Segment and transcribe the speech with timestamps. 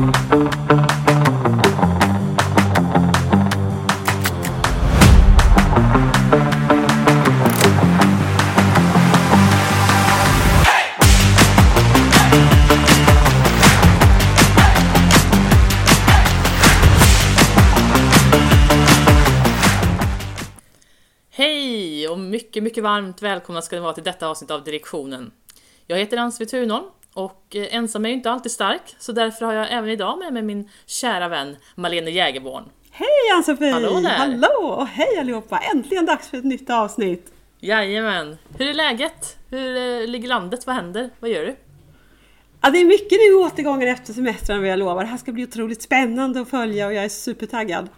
[0.00, 0.08] Hej
[22.08, 25.32] och mycket, mycket varmt välkomna ska ni vara till detta avsnitt av Direktionen.
[25.86, 26.84] Jag heter Ann-Sofie Thunholm
[27.14, 30.32] och eh, ensam är ju inte alltid stark, så därför har jag även idag med
[30.32, 32.64] mig min kära vän Malene Jägerborn.
[32.90, 33.72] Hej Ann-Sofie!
[33.72, 34.10] Hallå där.
[34.10, 35.58] Hallå och hej allihopa!
[35.58, 37.32] Äntligen dags för ett nytt avsnitt!
[37.60, 38.36] Jajamän!
[38.58, 39.36] Hur är läget?
[39.48, 40.66] Hur eh, ligger landet?
[40.66, 41.10] Vad händer?
[41.20, 41.56] Vad gör du?
[42.60, 45.00] Ja, det är mycket nu återgången efter semestern vill jag lova.
[45.00, 47.88] Det här ska bli otroligt spännande att följa och jag är supertaggad.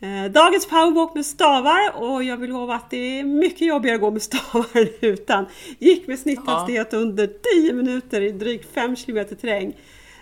[0.00, 4.00] Eh, dagens powerwalk med stavar och jag vill lova att det är mycket jobbigare att
[4.00, 5.46] gå med stavar än utan.
[5.78, 7.26] Gick med snitthastighet under
[7.62, 9.76] 10 minuter i drygt 5 km terräng.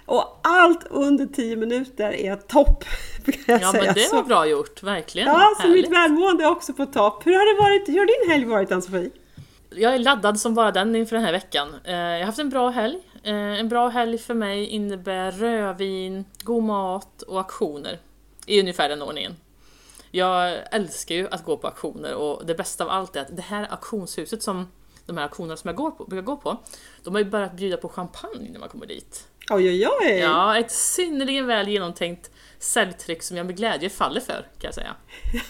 [0.06, 2.84] Och allt under 10 minuter är topp.
[3.46, 3.72] Ja säga.
[3.84, 5.28] men det var bra gjort, verkligen.
[5.28, 7.26] Ja, så mitt välmående är också på topp.
[7.26, 9.10] Hur har, det varit, hur har din helg varit Ann-Sofie?
[9.70, 11.68] Jag är laddad som bara den inför den här veckan.
[11.84, 12.98] Eh, Jag har haft en bra helg.
[13.22, 17.98] Eh, En bra helg för mig innebär rödvin, god mat och aktioner.
[18.46, 19.36] I ungefär den ordningen.
[20.16, 23.42] Jag älskar ju att gå på auktioner och det bästa av allt är att det
[23.42, 24.68] här auktionshuset som
[25.06, 26.56] de här auktionerna som jag går på, brukar gå på,
[27.04, 29.28] de har ju börjat bjuda på champagne när man kommer dit.
[29.50, 30.18] Oj, oj, oj!
[30.18, 34.94] Ja, ett synnerligen väl genomtänkt säljtrick som jag med glädje faller för, kan jag säga.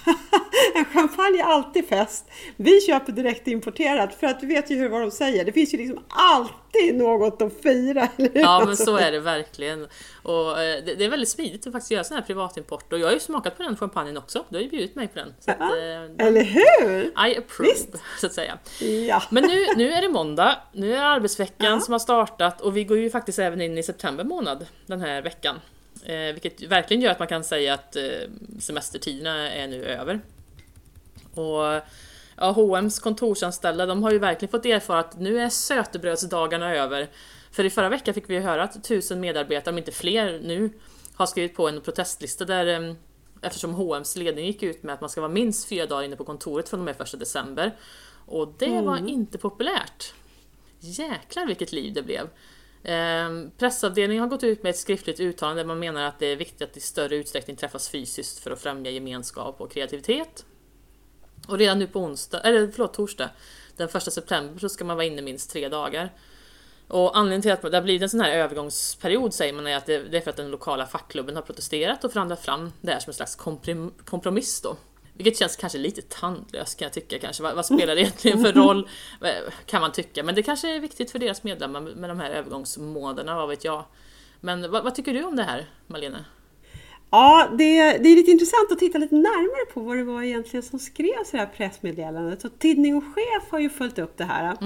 [0.74, 2.24] En champagne är alltid fest.
[2.56, 5.44] Vi köper direkt importerat för att du vet ju hur vad de säger.
[5.44, 8.08] Det finns ju liksom alltid något att fira.
[8.34, 9.86] Ja men så är det verkligen.
[10.22, 12.92] Och eh, det, det är väldigt smidigt att faktiskt göra sån här privatimport.
[12.92, 14.44] Och jag har ju smakat på den champagnen också.
[14.48, 15.28] Du har ju bjudit mig på den.
[15.46, 17.02] Att, Ja, eh, Eller hur?
[17.28, 17.88] I approve, Visst.
[18.20, 18.58] så att säga.
[19.08, 19.22] Ja.
[19.30, 21.80] Men nu, nu är det måndag, nu är det arbetsveckan Ja.
[21.80, 25.22] som har startat och vi går ju faktiskt även in i september månad den här
[25.22, 25.56] veckan.
[26.04, 28.02] Eh, vilket verkligen gör att man kan säga att eh,
[28.60, 30.20] semestertiderna är nu över.
[31.38, 31.82] Och
[32.36, 37.08] ja, H&M's kontorsanställda de har ju verkligen fått erfara att nu är sötebrödsdagarna över.
[37.50, 40.70] För i förra veckan fick vi höra att tusen medarbetare, om inte fler nu,
[41.14, 42.94] har skrivit på en protestlista där eh,
[43.42, 46.24] eftersom H&M's ledning gick ut med att man ska vara minst fyra dagar inne på
[46.24, 47.76] kontoret från och med 1 december.
[48.26, 50.14] Och det var inte populärt.
[50.80, 52.28] Jäklar vilket liv det blev.
[52.82, 56.36] Ehm, pressavdelningen har gått ut med ett skriftligt uttalande där man menar att det är
[56.36, 60.44] viktigt att i större utsträckning träffas fysiskt för att främja gemenskap och kreativitet.
[61.46, 63.30] Och redan nu på onsdag, eller förlåt, torsdag,
[63.76, 66.12] den 1 september så ska man vara inne minst tre dagar.
[66.88, 69.86] Och anledningen till att det har blivit en sån här övergångsperiod säger man är att
[69.86, 73.00] det, det är för att den lokala fackklubben har protesterat och förhandlat fram det här
[73.00, 73.38] som en slags
[74.04, 74.76] kompromiss då.
[75.12, 77.42] Vilket känns kanske lite tandlöst kan jag tycka kanske.
[77.42, 78.88] Vad, vad spelar det egentligen för roll?
[79.66, 80.22] Kan man tycka.
[80.22, 83.84] Men det kanske är viktigt för deras medlemmar med de här övergångsmånaderna, vad vet jag.
[84.40, 86.24] Men vad, vad tycker du om det här, Malene?
[87.10, 90.62] Ja, det, det är lite intressant att titta lite närmare på vad det var egentligen
[90.62, 92.40] som skrevs i det här pressmeddelandet.
[92.40, 94.56] Så Tidning och chef har ju följt upp det här.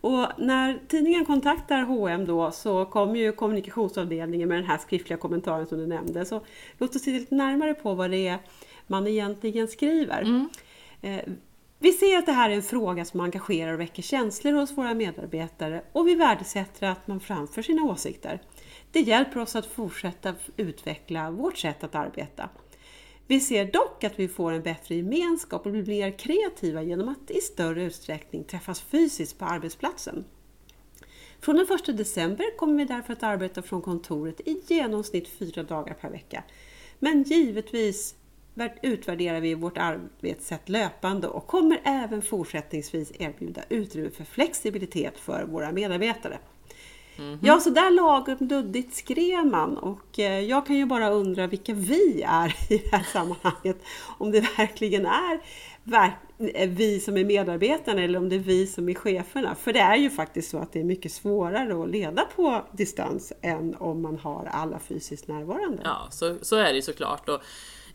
[0.00, 5.66] Och när tidningen kontaktar H&M då så kommer ju kommunikationsavdelningen med den här skriftliga kommentaren
[5.66, 6.24] som du nämnde.
[6.24, 6.40] Så
[6.78, 8.38] låt oss titta lite närmare på vad det är
[8.86, 10.46] man egentligen skriver.
[11.02, 11.20] Eh,
[11.78, 14.94] Vi ser att det här är en fråga som engagerar och väcker känslor hos våra
[14.94, 18.40] medarbetare och vi värdesätter att man framför sina åsikter.
[18.92, 22.48] Det hjälper oss att fortsätta utveckla vårt sätt att arbeta.
[23.26, 27.30] Vi ser dock att vi får en bättre gemenskap och blir mer kreativa genom att
[27.30, 30.24] i större utsträckning träffas fysiskt på arbetsplatsen.
[31.40, 35.94] Från den 1 december kommer vi därför att arbeta från kontoret i genomsnitt fyra dagar
[35.94, 36.44] per vecka.
[36.98, 38.14] Men givetvis
[38.82, 45.72] utvärderar vi vårt arbetssätt löpande och kommer även fortsättningsvis erbjuda utrymme för flexibilitet för våra
[45.72, 46.38] medarbetare.
[47.42, 51.74] Ja, så där lagom luddigt skrev man och eh, jag kan ju bara undra vilka
[51.74, 53.76] vi är i det här sammanhanget.
[54.18, 55.40] Om det verkligen är
[55.84, 59.54] verk- eh, vi som är medarbetarna eller om det är vi som är cheferna.
[59.54, 63.32] För det är ju faktiskt så att det är mycket svårare att leda på distans
[63.42, 65.82] än om man har alla fysiskt närvarande.
[65.84, 67.28] Ja, så, så är det ju såklart.
[67.28, 67.40] Och,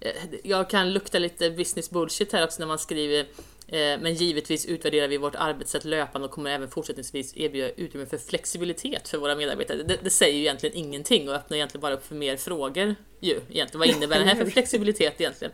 [0.01, 0.11] eh,
[0.43, 3.25] jag kan lukta lite business bullshit här också när man skriver
[3.71, 9.07] men givetvis utvärderar vi vårt arbetssätt löpande och kommer även fortsättningsvis erbjuda utrymme för flexibilitet
[9.07, 9.83] för våra medarbetare.
[9.83, 12.95] Det, det säger ju egentligen ingenting och öppnar egentligen bara upp för mer frågor.
[13.19, 13.79] Ju, egentligen.
[13.79, 15.53] Vad innebär det här för flexibilitet egentligen?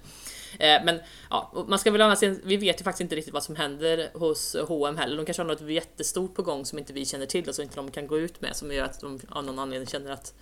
[0.60, 1.00] Eh, Men
[1.30, 4.56] ja, man ska väl annars, vi vet ju faktiskt inte riktigt vad som händer hos
[4.68, 5.18] H&M heller.
[5.18, 7.76] De kanske har något jättestort på gång som inte vi känner till och som inte
[7.76, 10.34] de kan gå ut med som gör att de av någon anledning känner att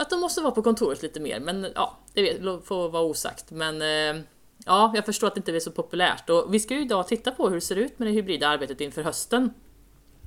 [0.00, 1.40] att de måste vara på kontoret lite mer.
[1.40, 3.50] Men ja, det vet, får vara osagt.
[3.50, 4.22] Men eh,
[4.68, 6.30] ja, jag förstår att det inte är så populärt.
[6.30, 8.80] Och vi ska ju idag titta på hur det ser ut med det hybrida arbetet
[8.80, 9.50] inför hösten.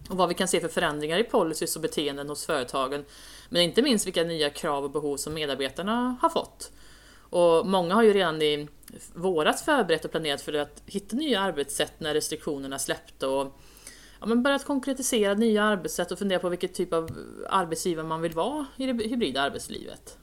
[0.09, 3.05] och vad vi kan se för förändringar i policies och beteenden hos företagen.
[3.49, 6.71] Men inte minst vilka nya krav och behov som medarbetarna har fått.
[7.19, 8.67] Och många har ju redan i
[9.13, 13.59] våras förberett och planerat för att hitta nya arbetssätt när restriktionerna släppte och
[14.19, 17.09] ja, men börjat konkretisera nya arbetssätt och fundera på vilket typ av
[17.49, 20.17] arbetsgivare man vill vara i det hybrida arbetslivet.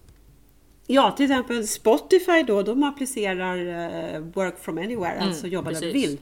[0.90, 5.80] Ja, till exempel Spotify då, de applicerar uh, work from anywhere, mm, alltså jobba där
[5.80, 6.18] du vill,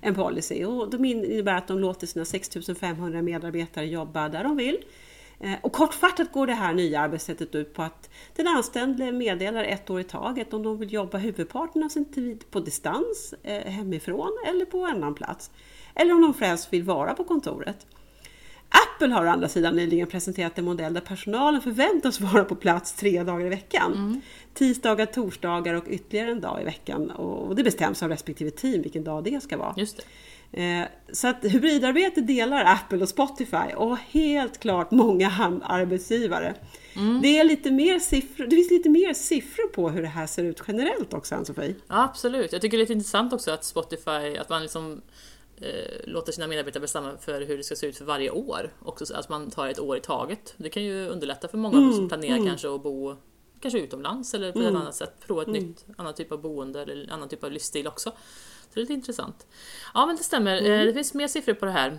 [0.00, 0.64] en policy.
[0.64, 4.78] Och det innebär att de låter sina 6500 medarbetare jobba där de vill.
[5.40, 9.90] Eh, och kortfattat går det här nya arbetssättet ut på att den anställde meddelar ett
[9.90, 14.38] år i taget om de vill jobba huvudparten av sin tid på distans, eh, hemifrån
[14.46, 15.50] eller på annan plats.
[15.94, 17.86] Eller om de främst vill vara på kontoret.
[18.70, 22.92] Apple har å andra sidan nyligen presenterat en modell där personalen förväntas vara på plats
[22.92, 23.92] tre dagar i veckan.
[23.92, 24.20] Mm.
[24.54, 27.10] Tisdagar, torsdagar och ytterligare en dag i veckan.
[27.10, 29.74] Och det bestäms av respektive team vilken dag det ska vara.
[29.76, 30.06] Just
[30.52, 30.82] eh,
[31.12, 36.54] så att hybridarbete delar Apple och Spotify och helt klart många arbetsgivare.
[36.96, 37.22] Mm.
[37.22, 40.44] Det, är lite mer siffror, det finns lite mer siffror på hur det här ser
[40.44, 41.74] ut generellt också, Ann-Sofie.
[41.88, 42.52] Ja, absolut.
[42.52, 45.02] Jag tycker det är lite intressant också att Spotify, att man liksom
[45.60, 48.72] eh, låter sina medarbetare bestämma för hur det ska se ut för varje år.
[48.82, 50.54] Också, att man tar ett år i taget.
[50.56, 52.46] Det kan ju underlätta för många mm, som planerar mm.
[52.46, 53.16] kanske att bo
[53.60, 54.74] kanske utomlands eller på mm.
[54.74, 55.14] ett annat sätt.
[55.26, 55.62] Prova ett mm.
[55.62, 58.10] nytt, annan typ av boende eller annan typ av livsstil också.
[58.10, 59.46] Så det är lite intressant.
[59.94, 60.72] Ja men det stämmer, mm.
[60.72, 61.98] Eh, det finns mer siffror på det här.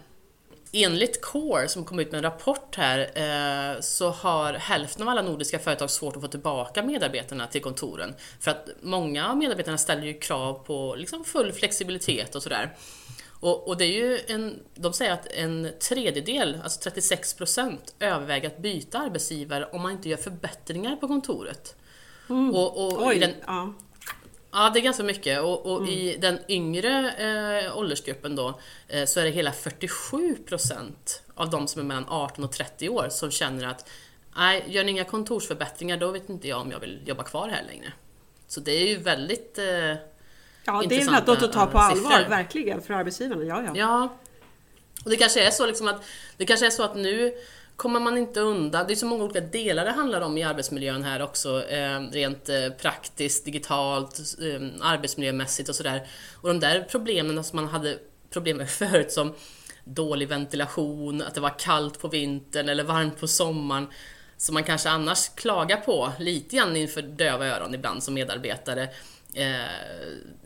[0.73, 5.21] Enligt Core som kom ut med en rapport här eh, så har hälften av alla
[5.21, 8.15] nordiska företag svårt att få tillbaka medarbetarna till kontoren.
[8.39, 12.75] För att många av medarbetarna ställer ju krav på liksom full flexibilitet och sådär.
[13.41, 18.47] Och, och, det är ju en, de säger att en tredjedel, alltså 36 procent, överväger
[18.47, 21.75] att byta arbetsgivare om man inte gör förbättringar på kontoret.
[22.29, 22.55] Mm.
[22.55, 23.73] Och, och Oj, den, ja.
[24.51, 24.69] ja.
[24.73, 25.41] det är ganska mycket.
[25.41, 25.89] Och, och mm.
[25.89, 31.67] i den yngre eh, åldersgruppen då eh, så är det hela 47 procent av de
[31.67, 33.89] som är mellan 18 och 30 år som känner att
[34.35, 37.63] nej, gör ni inga kontorsförbättringar då vet inte jag om jag vill jobba kvar här
[37.63, 37.93] längre.
[38.47, 39.95] Så det är ju väldigt eh,
[40.63, 42.29] Ja, det är något att ta på allvar, siffror.
[42.29, 43.43] verkligen, för arbetsgivarna.
[43.43, 43.71] Ja, ja.
[43.75, 44.17] ja.
[45.03, 46.03] Och det kanske är så liksom att,
[46.37, 47.33] det kanske är så att nu
[47.81, 48.87] kommer man inte undan.
[48.87, 51.63] Det är så många olika delar det handlar om i arbetsmiljön här också.
[51.69, 56.07] Eh, rent eh, praktiskt, digitalt, eh, arbetsmiljömässigt och sådär.
[56.41, 57.97] Och de där problemen som man hade
[58.29, 59.33] problem med förut som
[59.83, 63.87] dålig ventilation, att det var kallt på vintern eller varmt på sommaren.
[64.37, 68.89] Som man kanske annars klagar på lite grann inför döva öron ibland som medarbetare.
[69.35, 69.61] Eh,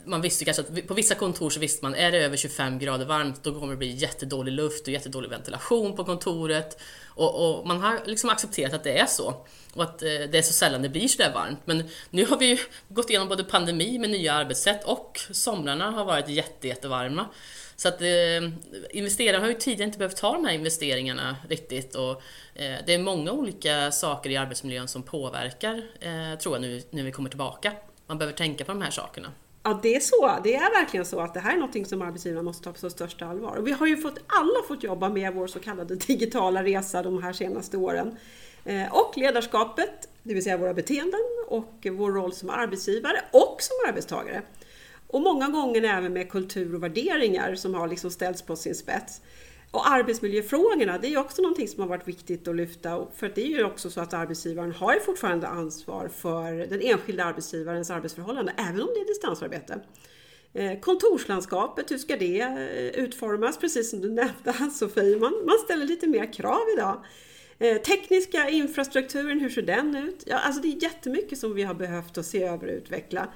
[0.05, 3.05] man visste kanske att på vissa kontor så visste man, är det över 25 grader
[3.05, 6.81] varmt då kommer det bli jättedålig luft och jättedålig ventilation på kontoret.
[7.07, 9.45] Och, och man har liksom accepterat att det är så.
[9.73, 11.59] Och att eh, det är så sällan det blir sådär varmt.
[11.65, 12.59] Men nu har vi
[12.89, 17.25] gått igenom både pandemi med nya arbetssätt och somrarna har varit jätte, jättevarma.
[17.75, 18.07] Så att eh,
[18.89, 22.11] investerare har ju tidigare inte behövt ta de här investeringarna riktigt och
[22.55, 27.03] eh, det är många olika saker i arbetsmiljön som påverkar, eh, tror jag, nu när
[27.03, 27.71] vi kommer tillbaka
[28.07, 29.31] man behöver tänka på de här sakerna.
[29.63, 30.39] Ja, det är så.
[30.43, 33.25] Det är verkligen så att det här är något som arbetsgivarna måste ta på största
[33.25, 33.55] allvar.
[33.55, 37.23] Och vi har ju fått, alla fått jobba med vår så kallade digitala resa de
[37.23, 38.17] här senaste åren.
[38.65, 43.89] Eh, och ledarskapet, det vill säga våra beteenden och vår roll som arbetsgivare och som
[43.89, 44.41] arbetstagare.
[45.07, 49.21] Och många gånger även med kultur och värderingar som har liksom ställts på sin spets.
[49.75, 53.07] Och arbetsmiljöfrågorna, det är också någonting som har varit viktigt att lyfta.
[53.15, 57.23] För det är ju också så att arbetsgivaren har ju fortfarande ansvar för den enskilda
[57.23, 59.79] arbetsgivarens arbetsförhållande, även om det är distansarbete.
[60.53, 63.57] Eh, kontorslandskapet, hur ska det eh, utformas?
[63.57, 67.05] Precis som du nämnde Sofie, man, man ställer lite mer krav idag.
[67.59, 70.23] Eh, tekniska infrastrukturen, hur ser den ut?
[70.25, 73.27] Ja, alltså det är jättemycket som vi har behövt att se över och utveckla.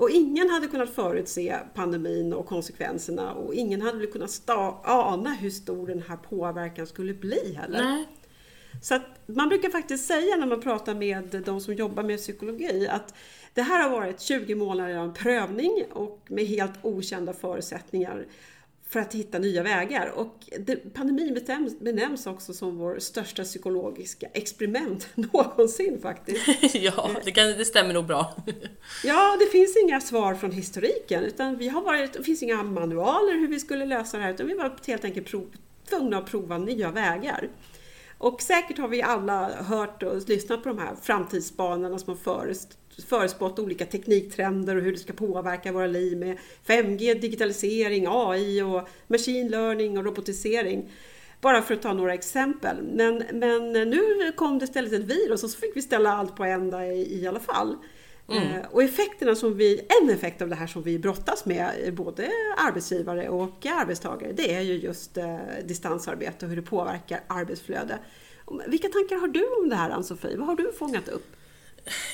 [0.00, 4.50] Och ingen hade kunnat förutse pandemin och konsekvenserna och ingen hade kunnat
[4.84, 7.82] ana hur stor den här påverkan skulle bli heller.
[7.82, 8.08] Nej.
[8.82, 13.14] Så man brukar faktiskt säga när man pratar med de som jobbar med psykologi att
[13.54, 18.26] det här har varit 20 månader av prövning och med helt okända förutsättningar
[18.90, 20.06] för att hitta nya vägar.
[20.06, 26.74] Och det, pandemin bestäms, benämns också som vår största psykologiska experiment någonsin faktiskt.
[26.74, 28.36] ja, det, kan, det stämmer nog bra.
[29.04, 33.32] ja, det finns inga svar från historiken, utan vi har varit, det finns inga manualer
[33.38, 35.50] hur vi skulle lösa det här, utan vi var helt enkelt prov,
[35.88, 37.48] tvungna att prova nya vägar.
[38.20, 42.54] Och säkert har vi alla hört och lyssnat på de här framtidsspanarna som har
[43.06, 48.88] förespått olika tekniktrender och hur det ska påverka våra liv med 5G, digitalisering, AI och
[49.06, 50.90] machine learning och robotisering.
[51.40, 52.76] Bara för att ta några exempel.
[52.82, 56.44] Men, men nu kom det istället ett virus och så fick vi ställa allt på
[56.44, 57.76] ända i, i alla fall.
[58.30, 58.62] Mm.
[58.70, 63.28] Och effekterna som vi, en effekt av det här som vi brottas med, både arbetsgivare
[63.28, 67.98] och arbetstagare, det är ju just eh, distansarbete och hur det påverkar arbetsflöde.
[68.66, 70.36] Vilka tankar har du om det här Ann-Sofie?
[70.36, 71.36] Vad har du fångat upp?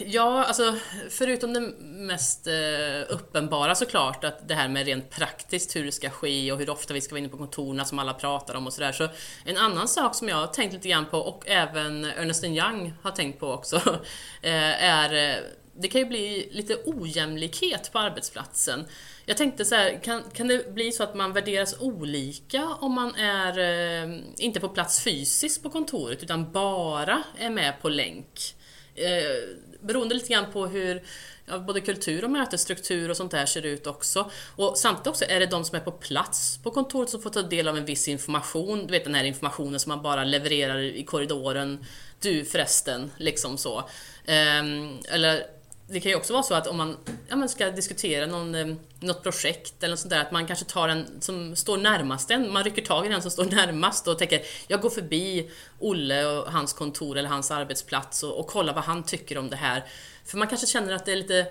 [0.01, 0.75] Ja, alltså
[1.11, 6.11] förutom det mest eh, uppenbara såklart, att det här med rent praktiskt hur det ska
[6.11, 8.73] ske och hur ofta vi ska vara inne på kontorerna som alla pratar om och
[8.73, 8.93] sådär.
[8.93, 9.09] Så
[9.45, 13.11] en annan sak som jag har tänkt lite grann på och även Ernest Young har
[13.11, 13.77] tänkt på också,
[14.43, 15.41] eh, är
[15.79, 18.85] det kan ju bli lite ojämlikhet på arbetsplatsen.
[19.25, 23.15] Jag tänkte så här, kan, kan det bli så att man värderas olika om man
[23.15, 28.55] är eh, inte på plats fysiskt på kontoret utan bara är med på länk?
[28.95, 31.03] Eh, beroende lite grann på hur
[31.47, 34.31] ja, både kultur och mötesstruktur och sånt där ser ut också.
[34.57, 37.43] Och samtidigt också är det de som är på plats på kontoret som får ta
[37.43, 38.87] del av en viss information.
[38.87, 41.85] Du vet den här informationen som man bara levererar i korridoren.
[42.21, 43.79] Du förresten, liksom så.
[44.25, 44.65] Eh,
[45.09, 45.56] eller
[45.89, 46.97] det kan ju också vara så att om man,
[47.29, 50.89] ja, man ska diskutera någon, eh, något projekt eller sånt där, att man kanske tar
[50.89, 54.43] en som står närmast en, man rycker tag i den som står närmast och tänker
[54.69, 59.03] jag går förbi Olle och hans kontor eller hans arbetsplats och, och kollar vad han
[59.03, 59.85] tycker om det här.
[60.25, 61.47] För man kanske känner att det är lite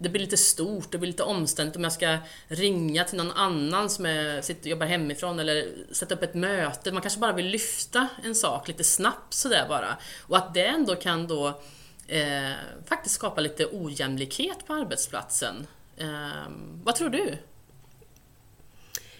[0.00, 2.18] det blir lite stort, det blir lite omständigt om jag ska
[2.48, 6.92] ringa till någon annan som är, sitter och jobbar hemifrån eller sätta upp ett möte.
[6.92, 9.96] Man kanske bara vill lyfta en sak lite snabbt sådär bara.
[10.20, 11.60] Och att det ändå kan då
[12.08, 12.52] eh,
[12.86, 15.66] faktiskt skapa lite ojämlikhet på arbetsplatsen.
[15.96, 16.06] Eh,
[16.84, 17.36] vad tror du?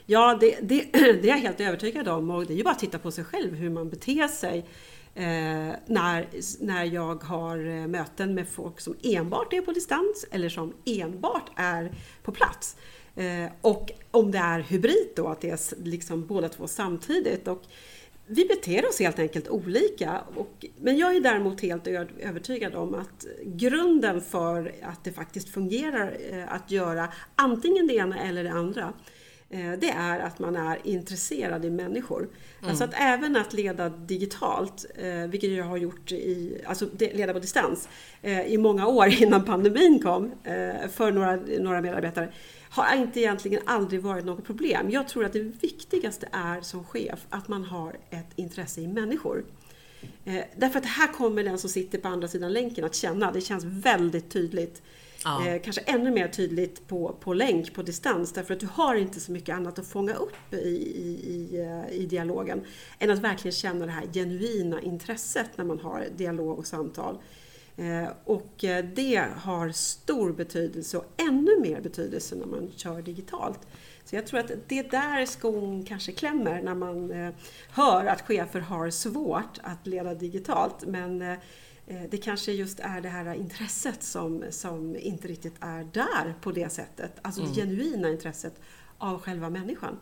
[0.06, 2.78] Ja, det, det, det, är jag helt övertygad om och det är ju bara att
[2.78, 4.58] titta på sig själv hur man beter sig
[5.14, 6.26] eh, när,
[6.60, 11.50] när jag har eh, möten med folk som enbart är på distans eller som enbart
[11.56, 11.92] är
[12.22, 12.76] på plats.
[13.14, 17.48] Eh, och om det är hybrid då, att det är liksom båda två samtidigt.
[17.48, 17.62] Och
[18.28, 20.20] vi beter oss helt enkelt olika.
[20.34, 21.86] Och, men jag är däremot helt
[22.18, 28.18] övertygad om att grunden för att det faktiskt fungerar eh, att göra antingen det ena
[28.18, 28.92] eller det andra
[29.50, 32.18] eh, det är att man är intresserad i människor.
[32.18, 32.70] Mm.
[32.70, 37.38] Alltså att även att leda digitalt, eh, vilket jag har gjort i, alltså leda på
[37.38, 37.88] distans,
[38.46, 40.30] i många år innan pandemin kom
[40.92, 42.32] för några, några medarbetare
[42.70, 44.90] har inte egentligen aldrig varit något problem.
[44.90, 49.44] Jag tror att det viktigaste är som chef att man har ett intresse i människor.
[50.24, 53.32] Eh, därför att här kommer den som sitter på andra sidan länken att känna.
[53.32, 54.82] Det känns väldigt tydligt.
[55.24, 55.46] Ja.
[55.46, 58.32] Eh, kanske ännu mer tydligt på, på länk, på distans.
[58.32, 61.98] Därför att du har inte så mycket annat att fånga upp i, i, i, eh,
[61.98, 62.64] i dialogen.
[62.98, 67.18] Än att verkligen känna det här genuina intresset när man har dialog och samtal.
[67.78, 73.60] Eh, och eh, det har stor betydelse och ännu mer betydelse när man kör digitalt.
[74.04, 77.34] Så jag tror att det är där skon kanske klämmer när man eh,
[77.70, 80.86] hör att chefer har svårt att leda digitalt.
[80.86, 81.36] Men
[82.10, 86.72] det kanske just är det här intresset som, som inte riktigt är där på det
[86.72, 87.12] sättet.
[87.22, 87.76] Alltså det mm.
[87.76, 88.60] genuina intresset
[88.98, 89.96] av själva människan.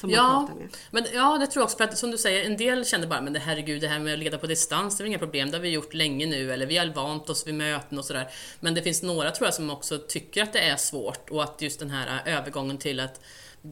[0.00, 0.76] Som ja, man pratar med.
[0.90, 1.76] Men, ja, det tror jag också.
[1.76, 4.12] För att som du säger, en del känner bara men det herregud, det här med
[4.12, 5.50] att leda på distans, det är inga problem.
[5.50, 8.28] Det har vi gjort länge nu, eller vi har vant oss vid möten och sådär.
[8.60, 11.62] Men det finns några tror jag som också tycker att det är svårt och att
[11.62, 13.20] just den här övergången till att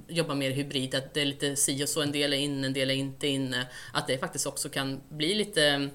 [0.09, 2.73] jobba mer hybrid, att det är lite si och så, en del är inne, en
[2.73, 3.67] del är inte inne.
[3.93, 5.89] Att det faktiskt också kan bli lite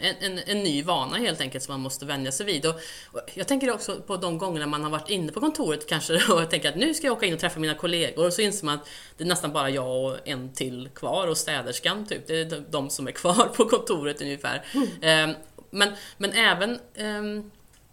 [0.00, 2.66] en, en, en, ny vana helt enkelt som man måste vänja sig vid.
[2.66, 2.74] Och,
[3.12, 6.50] och jag tänker också på de gångerna man har varit inne på kontoret kanske och
[6.50, 8.74] tänker att nu ska jag åka in och träffa mina kollegor och så inser man
[8.74, 12.26] att det är nästan bara jag och en till kvar och städerskan typ.
[12.26, 14.64] Det är de som är kvar på kontoret ungefär.
[14.74, 15.30] Mm.
[15.30, 15.36] Eh,
[15.70, 17.44] men, men även eh,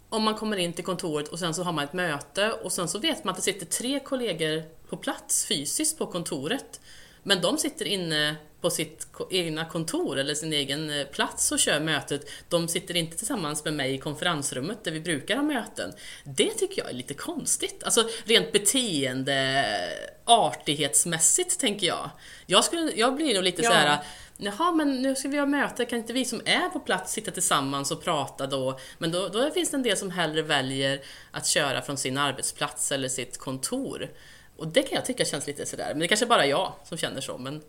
[0.08, 2.88] om man kommer in till kontoret och sen så har man ett möte och sen
[2.88, 6.80] så vet man att det sitter tre kollegor på plats fysiskt på kontoret.
[7.26, 11.80] Men de sitter inne på sitt egna kontor eller sin egen eh, plats och kör
[11.80, 12.30] mötet.
[12.48, 15.92] De sitter inte tillsammans med mig i konferensrummet där vi brukar ha möten.
[16.24, 17.84] Det tycker jag är lite konstigt.
[17.84, 19.64] Alltså rent beteende,
[20.24, 22.10] artighetsmässigt tänker jag.
[22.46, 23.70] Jag, skulle, jag blir nog lite ja.
[23.70, 23.98] så här.
[24.38, 27.30] Jaha, men nu ska vi ha möte, kan inte vi som är på plats sitta
[27.30, 28.78] tillsammans och prata då?
[28.98, 32.92] Men då, då finns det en del som hellre väljer att köra från sin arbetsplats
[32.92, 34.08] eller sitt kontor.
[34.56, 36.98] Och det kan jag tycka känns lite sådär, men det kanske bara är jag som
[36.98, 37.38] känner så.
[37.38, 37.60] Men...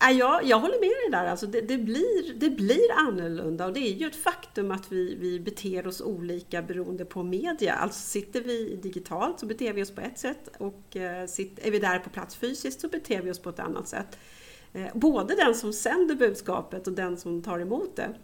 [0.00, 1.30] Ja, jag, jag håller med dig där.
[1.30, 5.14] Alltså det, det, blir, det blir annorlunda och det är ju ett faktum att vi,
[5.14, 7.74] vi beter oss olika beroende på media.
[7.74, 11.70] Alltså sitter vi digitalt så beter vi oss på ett sätt och eh, sitter, är
[11.70, 14.18] vi där på plats fysiskt så beter vi oss på ett annat sätt.
[14.72, 18.14] Eh, både den som sänder budskapet och den som tar emot det.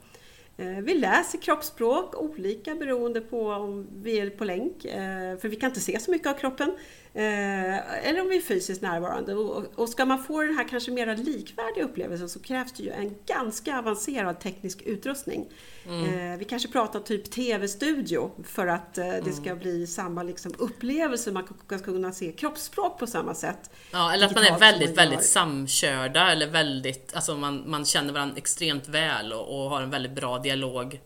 [0.59, 5.57] Eh, vi läser kroppsspråk olika beroende på om vi är på länk, eh, för vi
[5.57, 6.77] kan inte se så mycket av kroppen.
[7.17, 9.35] Eh, eller om vi är fysiskt närvarande.
[9.35, 12.91] Och, och ska man få den här kanske mera likvärdiga upplevelsen så krävs det ju
[12.91, 15.47] en ganska avancerad teknisk utrustning.
[15.87, 16.33] Mm.
[16.33, 19.59] Eh, vi kanske pratar typ TV-studio för att eh, det ska mm.
[19.59, 21.33] bli samma liksom, upplevelse.
[21.33, 23.71] Man ska kunna se kroppsspråk på samma sätt.
[23.91, 28.13] Ja, eller att man är väldigt, man väldigt samkörda eller väldigt, alltså man, man känner
[28.13, 31.01] varandra extremt väl och, och har en väldigt bra dialog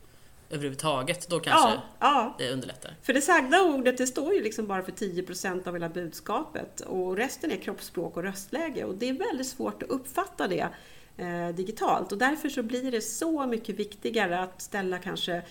[0.51, 2.35] överhuvudtaget, då kanske ja, ja.
[2.39, 2.95] det underlättar.
[3.03, 7.17] För det sagda ordet, det står ju liksom bara för 10% av hela budskapet och
[7.17, 10.69] resten är kroppsspråk och röstläge och det är väldigt svårt att uppfatta det
[11.17, 15.43] eh, digitalt och därför så blir det så mycket viktigare att ställa kanske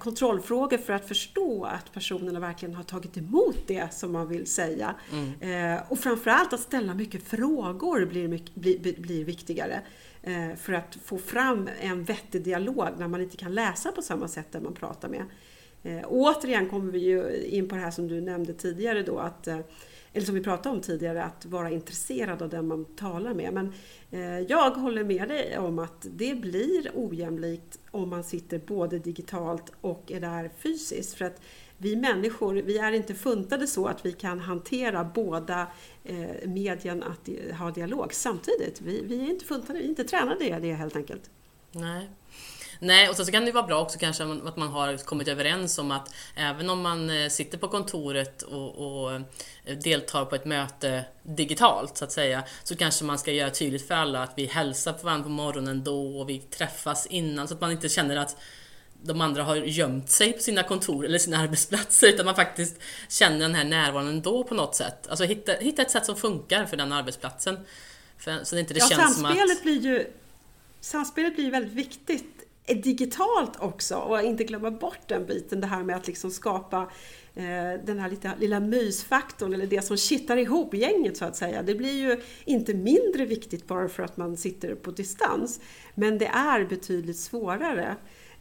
[0.00, 4.94] kontrollfrågor för att förstå att personerna verkligen har tagit emot det som man vill säga.
[5.12, 5.74] Mm.
[5.74, 9.80] Eh, och framförallt att ställa mycket frågor blir, mycket, blir, blir viktigare.
[10.22, 14.28] Eh, för att få fram en vettig dialog när man inte kan läsa på samma
[14.28, 15.24] sätt där man pratar med.
[15.82, 19.46] Eh, återigen kommer vi ju in på det här som du nämnde tidigare då, att,
[19.46, 19.58] eh,
[20.14, 23.52] eller som vi pratade om tidigare, att vara intresserad av den man talar med.
[23.54, 23.72] Men
[24.10, 29.72] eh, jag håller med dig om att det blir ojämlikt om man sitter både digitalt
[29.80, 31.14] och är där fysiskt.
[31.14, 31.40] För att
[31.78, 35.66] vi människor, vi är inte funtade så att vi kan hantera båda
[36.04, 37.28] eh, medien att
[37.58, 38.80] ha dialog samtidigt.
[38.80, 41.30] Vi, vi är inte funtade, vi är inte tränade i det helt enkelt.
[41.72, 42.10] Nej.
[42.84, 45.90] Nej, och så kan det vara bra också kanske att man har kommit överens om
[45.90, 51.04] att även om man eh, sitter på kontoret och, och, eh, deltar på ett möte
[51.22, 54.92] digitalt så att säga, så kanske man ska göra tydligt för alla att vi hälsar
[54.92, 58.36] på varandra på morgonen då och vi träffas innan så att man inte känner att
[59.02, 62.76] de andra har gömt sig på sina kontor eller sina arbetsplatser utan man faktiskt
[63.08, 65.06] känner den här närvaron ändå på något sätt.
[65.08, 67.58] Alltså hitta, hitta ett sätt som funkar för den arbetsplatsen.
[68.18, 69.62] För, så det inte det ja, känns som att...
[69.62, 70.06] Blir ju,
[70.80, 72.33] samspelet blir väldigt viktigt
[72.66, 75.60] digitalt också och inte glömma bort den biten.
[75.60, 76.82] Det här med att liksom skapa
[77.34, 81.62] eh, den här lilla, lilla mysfaktorn eller det som kittar ihop gänget så att säga.
[81.62, 85.60] Det blir ju inte mindre viktigt bara för att man sitter på distans.
[85.94, 87.96] Men det är betydligt svårare.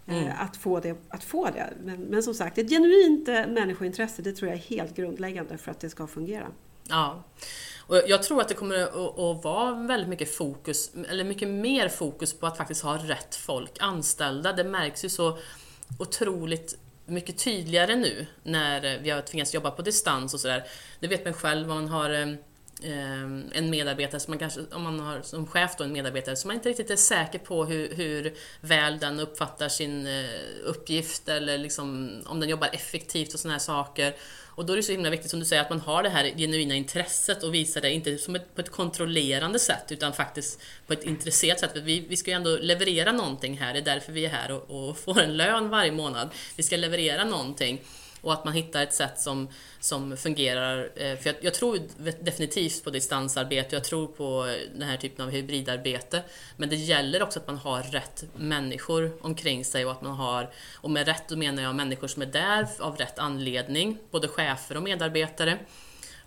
[0.08, 0.28] Mm.
[0.28, 1.74] Eh, att, få det, att få det.
[1.84, 5.72] Men, men som sagt, ett genuint eh, människointresse det tror jag är helt grundläggande för
[5.72, 6.48] att det ska fungera.
[6.88, 7.24] Ja.
[7.94, 12.34] Och jag tror att det kommer att vara väldigt mycket fokus, eller mycket mer fokus
[12.40, 14.54] på att faktiskt ha rätt folk anställda.
[14.54, 15.38] Det märks ju så
[16.00, 20.64] otroligt mycket tydligare nu när vi har tvingats jobba på distans och sådär.
[21.00, 22.28] Det vet man själv, man har eh,
[22.86, 23.22] Eh,
[23.58, 26.56] en medarbetare som man kanske, om man har som chef då en medarbetare som man
[26.56, 30.26] inte riktigt är säker på hur, hur väl den uppfattar sin eh,
[30.64, 34.16] uppgift eller liksom om den jobbar effektivt och sådana här saker.
[34.56, 36.24] Och då är det så himla viktigt som du säger att man har det här
[36.24, 40.94] genuina intresset och visar det inte som ett, på ett kontrollerande sätt utan faktiskt på
[40.94, 41.72] ett intresserat sätt.
[41.76, 44.90] Vi, vi ska ju ändå leverera någonting här, det är därför vi är här och,
[44.90, 46.30] och får en lön varje månad.
[46.56, 47.82] Vi ska leverera någonting
[48.24, 49.48] och att man hittar ett sätt som,
[49.80, 50.90] som fungerar.
[50.96, 51.80] Eh, för jag, jag, tror
[52.20, 56.24] definitivt på distansarbete, jag tror på den här typen av hybridarbete.
[56.58, 60.50] Men det gäller också att man har rätt människor omkring sig och att man har,
[60.76, 64.78] och med rätt då menar jag människor som är där av rätt anledning, både chefer
[64.78, 65.58] och medarbetare.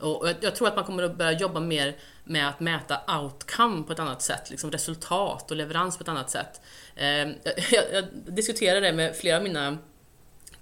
[0.01, 3.93] Och jag, tror att man kommer att börja jobba mer med att mäta outcome på
[3.93, 6.61] ett annat sätt, liksom resultat och leverans på ett annat sätt.
[6.97, 7.07] Eh,
[7.71, 9.79] jag, jag diskuterade det med flera av mina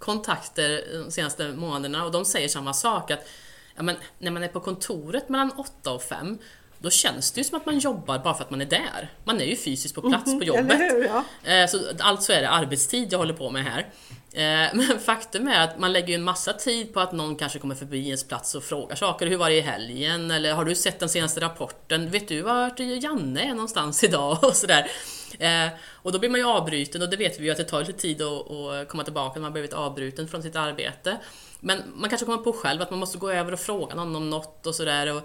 [0.04, 3.28] kontakter de senaste månaderna och de säger samma sak att
[3.76, 6.38] ja, men, när man är på kontoret mellan 8 och 5
[6.78, 9.12] då känns det ju som att man jobbar bara för att man är där.
[9.24, 10.80] Man är ju fysiskt på plats mm -hmm, på jobbet.
[10.80, 11.50] Hur, ja.
[11.52, 13.86] Eh, så alltså är det arbetstid jag håller på med här.
[14.32, 17.58] Eh, men faktum är att man lägger ju en massa tid på att någon kanske
[17.58, 19.26] kommer förbi ens plats och frågar saker.
[19.26, 20.30] Hur var det i helgen?
[20.30, 22.10] Eller har du sett den senaste rapporten?
[22.10, 24.38] Vet du vart Janne är någonstans idag?
[24.42, 24.90] Och sådär.
[25.38, 27.80] Eh, och då blir man ju avbruten och det vet vi ju att det tar
[27.80, 31.18] lite tid att, att komma tillbaka när man blivit avbruten från sitt arbete.
[31.60, 34.30] Men man kanske kommer på själv att man måste gå över och fråga någon om
[34.30, 35.22] något och sådär.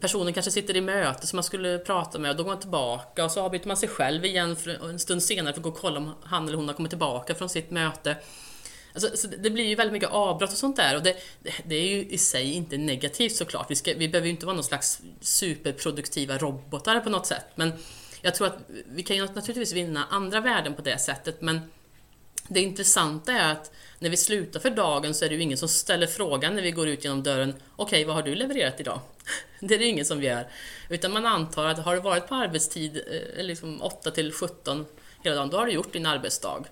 [0.00, 3.24] Personen kanske sitter i möte som man skulle prata med och då går man tillbaka
[3.24, 5.98] och så avbryter man sig själv igen en stund senare för att gå och kolla
[5.98, 8.16] om han eller hon har kommit tillbaka från sitt möte.
[8.94, 11.16] Alltså, det blir ju väldigt mycket avbrott och sånt där och det,
[11.64, 13.70] det är ju i sig inte negativt såklart.
[13.70, 17.72] Vi, ska, vi behöver ju inte vara någon slags superproduktiva robotar på något sätt men
[18.22, 21.60] jag tror att vi kan ju naturligtvis vinna andra värden på det sättet men
[22.48, 25.68] det intressanta är att när vi slutar för dagen så är det ju ingen som
[25.68, 29.00] ställer frågan när vi går ut genom dörren Okej, okay, vad har du levererat idag?
[29.60, 30.48] Det är det ingen som gör.
[30.88, 33.02] Utan man antar att har du varit på arbetstid
[33.36, 34.86] eh, liksom 8 till 17
[35.22, 36.64] hela dagen, då har du gjort din arbetsdag.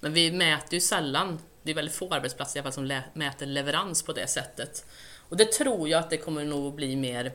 [0.00, 3.46] Men vi mäter ju sällan, det är väldigt få arbetsplatser i alla fall som mäter
[3.46, 4.84] leverans på det sättet.
[5.28, 7.32] Och det tror jag att det kommer nog bli mer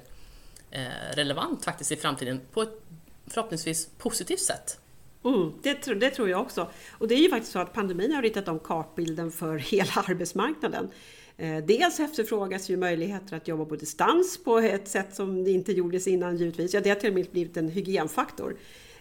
[0.72, 0.82] eh,
[1.14, 2.82] relevant faktiskt i framtiden på ett
[3.28, 4.80] förhoppningsvis positivt sätt.
[5.26, 6.72] Mm, det, det, tror jag också.
[6.92, 10.90] Och det är ju faktiskt så att pandemin har ritat om kartbilden för hela arbetsmarknaden.
[11.38, 15.72] Eh, dels efterfrågas ju möjligheter att jobba på distans på ett sätt som det inte
[15.72, 16.74] gjordes innan givetvis.
[16.74, 18.56] Ja, det har till och med blivit en hygienfaktor.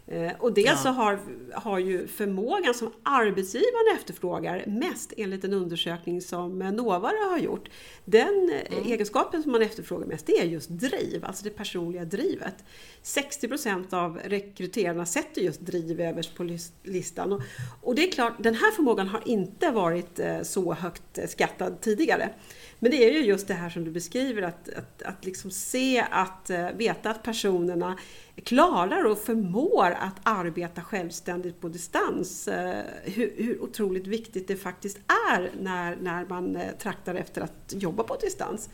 [0.07, 0.77] Eh, och dels ja.
[0.77, 1.19] så har,
[1.55, 7.71] har ju förmågan som arbetsgivaren efterfrågar mest enligt en undersökning som Novare har gjort.
[8.05, 8.87] Den mm.
[8.87, 12.65] egenskapen som man efterfrågar mest det är just driv, alltså det personliga drivet.
[13.03, 17.33] 60% av rekryterarna sätter just driv överst på listan.
[17.33, 17.43] Och,
[17.83, 22.31] och det är klart, den här förmågan har inte varit eh, så högt skattad tidigare.
[22.79, 26.07] Men det är ju just det här som du beskriver, att, att, att liksom se,
[26.11, 27.99] att veta att personerna
[28.45, 32.49] klarar och förmår att arbeta självständigt på distans.
[32.49, 32.55] Uh,
[33.03, 34.99] hur, hur otroligt viktigt det faktiskt
[35.31, 38.71] är när, när man uh, traktar efter att jobba på distans.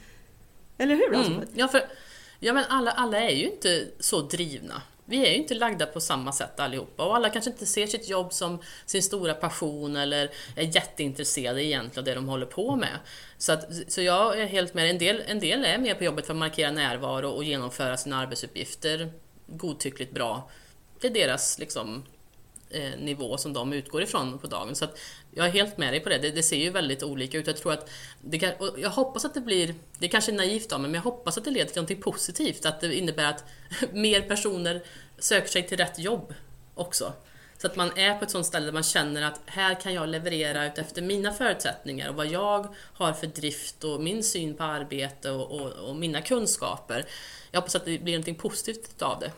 [0.78, 1.14] Eller hur?
[1.14, 1.48] Mm.
[1.54, 1.82] Ja, för,
[2.38, 6.00] ja, men alla, alla är ju inte så drivna vi är ju inte lagda på
[6.00, 10.30] samma sätt allihopa och alla kanske inte ser sitt jobb som sin stora passion eller
[10.56, 12.98] är jätteintresserade egentligen av det de håller på med.
[13.38, 14.90] Så, att, så jag är helt med.
[14.90, 18.18] En del, en del är med på jobbet för att markera närvaro och genomföra sina
[18.18, 19.12] arbetsuppgifter
[19.48, 20.50] godtyckligt bra.
[21.00, 22.02] Det är deras liksom,
[22.70, 24.76] eh, nivå som de utgår ifrån på dagen.
[24.76, 24.98] Så att
[25.30, 26.18] jag är helt med dig på det.
[26.18, 26.30] det.
[26.30, 26.42] det.
[26.42, 27.46] ser ju väldigt olika ut.
[27.46, 27.90] Jag tror att
[28.22, 30.94] det kan, jag hoppas att det blir, det är kanske är naivt av mig, men
[30.94, 32.66] jag hoppas att det leder till något positivt.
[32.66, 33.44] Att det innebär att
[33.92, 34.82] mer personer
[35.18, 36.34] söker sig till rätt jobb
[36.74, 37.12] också.
[37.58, 40.08] Så att man är på ett sånt ställe där man känner att här kan jag
[40.08, 45.30] leverera efter mina förutsättningar och vad jag har för drift och min syn på arbete
[45.30, 47.06] och, och, och mina kunskaper.
[47.50, 49.32] Jag hoppas att det blir något positivt av det.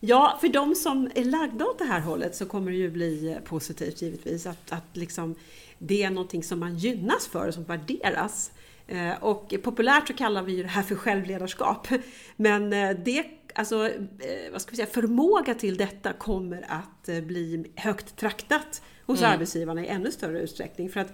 [0.00, 3.38] Ja, för de som är lagda åt det här hållet så kommer det ju bli
[3.44, 4.46] positivt givetvis.
[4.46, 5.34] Att, att liksom,
[5.78, 8.52] det är någonting som man gynnas för och som värderas.
[8.86, 11.88] Eh, och populärt så kallar vi det här för självledarskap.
[12.36, 17.72] Men eh, det, alltså, eh, vad ska vi säga, förmåga till detta kommer att bli
[17.76, 19.32] högt traktat hos mm.
[19.32, 20.90] arbetsgivarna i ännu större utsträckning.
[20.90, 21.12] För att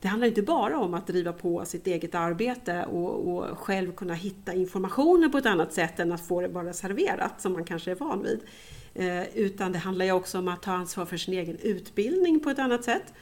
[0.00, 4.14] det handlar inte bara om att driva på sitt eget arbete och, och, själv kunna
[4.14, 7.90] hitta informationen på ett annat sätt än att få det bara serverat som man kanske
[7.90, 8.40] är van vid.
[8.94, 12.50] Eh, utan det handlar ju också om att ta ansvar för sin egen utbildning på
[12.50, 13.12] ett annat sätt.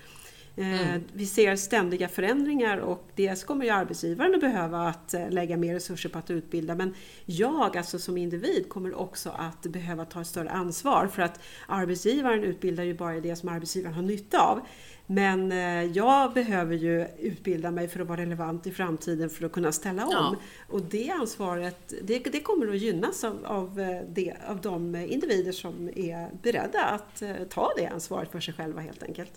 [0.57, 1.05] Eh, mm.
[1.13, 5.75] Vi ser ständiga förändringar och dels kommer ju arbetsgivaren att behöva att eh, lägga mer
[5.75, 10.27] resurser på att utbilda men jag alltså som individ kommer också att behöva ta ett
[10.27, 14.61] större ansvar för att arbetsgivaren utbildar ju bara det som arbetsgivaren har nytta av.
[15.07, 19.53] Men eh, jag behöver ju utbilda mig för att vara relevant i framtiden för att
[19.53, 20.11] kunna ställa om.
[20.13, 20.37] Ja.
[20.69, 23.75] Och det ansvaret det, det kommer att gynnas av, av,
[24.09, 29.03] det, av de individer som är beredda att ta det ansvaret för sig själva helt
[29.03, 29.33] enkelt.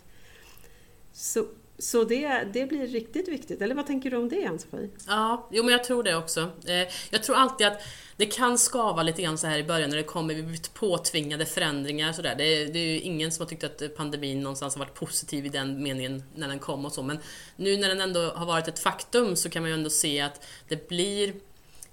[1.12, 1.44] Så,
[1.78, 3.62] så det, det blir riktigt viktigt.
[3.62, 4.88] Eller vad tänker du om det Ann-Sofie?
[5.06, 6.40] Ja, jo men jag tror det också.
[6.66, 7.82] Eh, jag tror alltid att
[8.16, 12.12] det kan skava lite grann så här i början när det kommer påtvingade förändringar.
[12.12, 12.34] Så där.
[12.34, 15.48] Det, det är ju ingen som har tyckt att pandemin någonstans har varit positiv i
[15.48, 17.02] den meningen när den kom och så.
[17.02, 17.18] Men
[17.56, 20.46] nu när den ändå har varit ett faktum så kan man ju ändå se att
[20.68, 21.34] det blir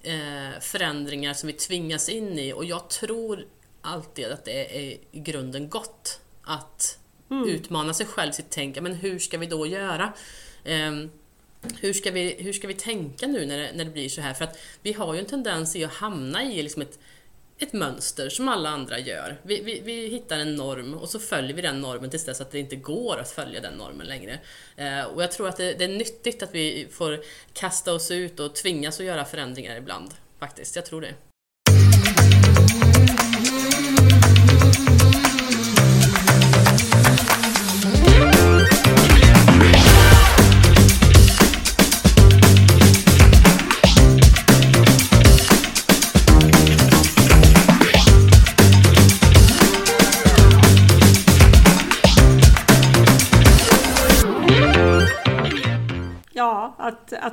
[0.03, 2.53] eh, förändringar som vi tvingas in i.
[2.53, 3.45] Och jag tror
[3.81, 6.97] alltid att det är i grunden gott att
[7.31, 7.49] mm.
[7.49, 8.81] utmana sig själv, sitt tänk.
[8.81, 10.13] Men hur ska vi då göra?
[10.65, 11.11] Um,
[11.79, 14.33] hur ska, vi, hur ska vi tänka nu när det, när det blir så här?
[14.33, 16.99] För att vi har ju en tendens i att hamna i liksom ett,
[17.57, 19.39] ett mönster som alla andra gör.
[19.43, 22.51] Vi, vi, vi, hittar en norm och så följer vi den normen tills dess att
[22.51, 24.39] det inte går att följa den normen längre.
[24.75, 27.19] Eh, och jag tror att det, det, är nyttigt att vi får
[27.53, 30.13] kasta oss ut och tvingas att göra förändringar ibland.
[30.39, 31.13] Faktiskt, jag tror det.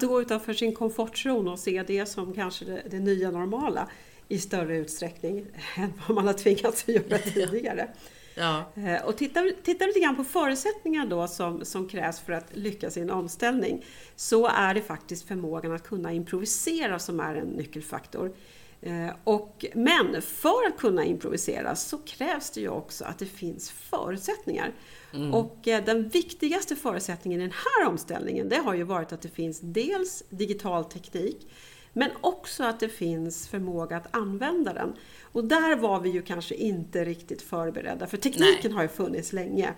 [0.06, 3.88] Gå utanför sin komfortzon och se det som kanske det, det nya normala
[4.28, 7.88] i större utsträckning än vad man har tvingats att göra tidigare.
[8.34, 8.72] Ja.
[8.74, 12.96] Eh, och tittar, tittar lite grann på förutsättningar då som, som krävs för att lyckas
[12.96, 13.84] i en omställning
[14.16, 18.32] så är det faktiskt förmågan att kunna improvisera som är en nyckelfaktor.
[18.80, 23.70] Eh, och, men för att kunna improvisera så krävs det ju också att det finns
[23.70, 24.72] förutsättningar.
[25.14, 25.34] Mm.
[25.34, 29.28] Och eh, den viktigaste förutsättningen i den här omställningen det har ju varit att det
[29.28, 31.48] finns dels digital teknik
[31.92, 34.92] men också att det finns förmåga att använda den.
[35.22, 38.72] Och där var vi ju kanske inte riktigt förberedda för tekniken Nej.
[38.72, 39.74] har ju funnits länge.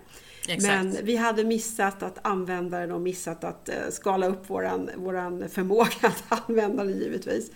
[0.49, 0.63] Exakt.
[0.63, 5.49] Men vi hade missat att använda den och missat att eh, skala upp våran, våran
[5.49, 7.51] förmåga att använda den givetvis.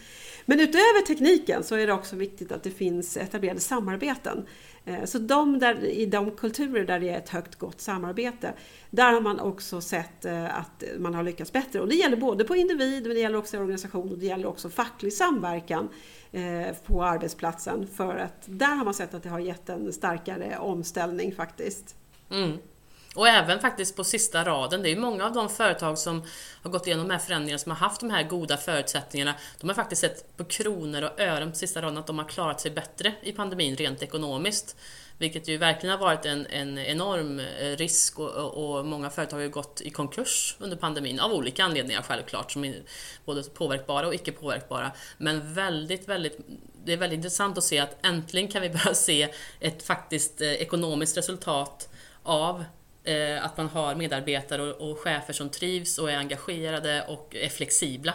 [0.47, 4.47] Men utöver tekniken så är det också viktigt att det finns etablerade samarbeten.
[4.89, 8.53] Eh, så de där, i de kulturer där det är ett högt gott samarbete,
[8.91, 11.81] där har man också sett eh, att man har lyckats bättre.
[11.81, 14.47] Och det gäller både på individ, men det gäller också i organisation och det gäller
[14.47, 15.89] också facklig samverkan
[16.33, 17.87] eh, på arbetsplatsen.
[17.87, 21.97] För att där har man sett att det har gett en starkare omställning faktiskt.
[22.31, 22.59] Mm.
[23.15, 26.23] Och även faktiskt på sista raden, det är ju många av de företag som
[26.63, 29.35] har gått igenom de här förändringarna som har haft de här goda förutsättningarna.
[29.61, 32.61] De har faktiskt sett på kronor och ören på sista raden att de har klarat
[32.61, 34.77] sig bättre i pandemin rent ekonomiskt.
[35.19, 39.43] Vilket ju verkligen har varit en, en enorm eh, risk och, och, många företag har
[39.43, 42.83] ju gått i konkurs under pandemin av olika anledningar självklart, som är
[43.25, 44.93] både påverkbara och icke påverkbara.
[45.17, 46.39] Men väldigt, väldigt,
[46.85, 49.29] det är väldigt intressant att se att äntligen kan vi börja se
[49.61, 51.89] ett faktiskt eh, ekonomiskt resultat
[52.23, 52.65] av
[53.09, 57.49] Eh, att man har medarbetare och, och chefer som trivs och är engagerade och är
[57.49, 58.15] flexibla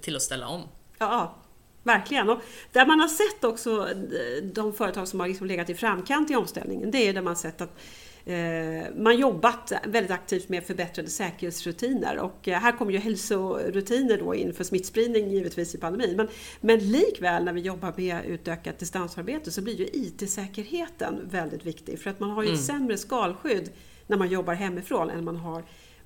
[0.00, 0.62] till att ställa om.
[0.98, 1.34] Ja,
[1.82, 2.30] Verkligen.
[2.30, 2.40] Och
[2.72, 6.36] där man har sett också eh, de företag som har liksom legat i framkant i
[6.36, 7.78] omställningen, det är där man sett att
[8.24, 14.34] eh, man jobbat väldigt aktivt med förbättrade säkerhetsrutiner och eh, här kommer ju hälsorutiner då
[14.34, 16.16] in för smittspridning givetvis i pandemin.
[16.16, 16.28] Men,
[16.60, 22.10] men likväl när vi jobbar med utökat distansarbete så blir ju IT-säkerheten väldigt viktig för
[22.10, 22.78] att man har ju ett mm.
[22.78, 23.70] sämre skalskydd
[24.12, 25.62] när man jobbar hemifrån än man har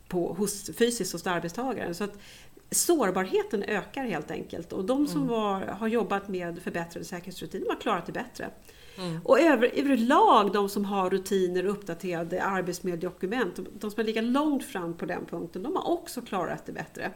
[0.08, 1.94] på, hos, fysiskt hos arbetstagaren.
[1.94, 2.18] Så att
[2.70, 5.28] sårbarheten ökar helt enkelt och de som mm.
[5.28, 8.50] var, har jobbat med förbättrade säkerhetsrutiner har klarat det bättre.
[8.98, 9.20] Mm.
[9.24, 14.94] Och över, överlag de som har rutiner och uppdaterade arbetsmiljödokument, de som lika långt fram
[14.94, 17.12] på den punkten, de har också klarat det bättre.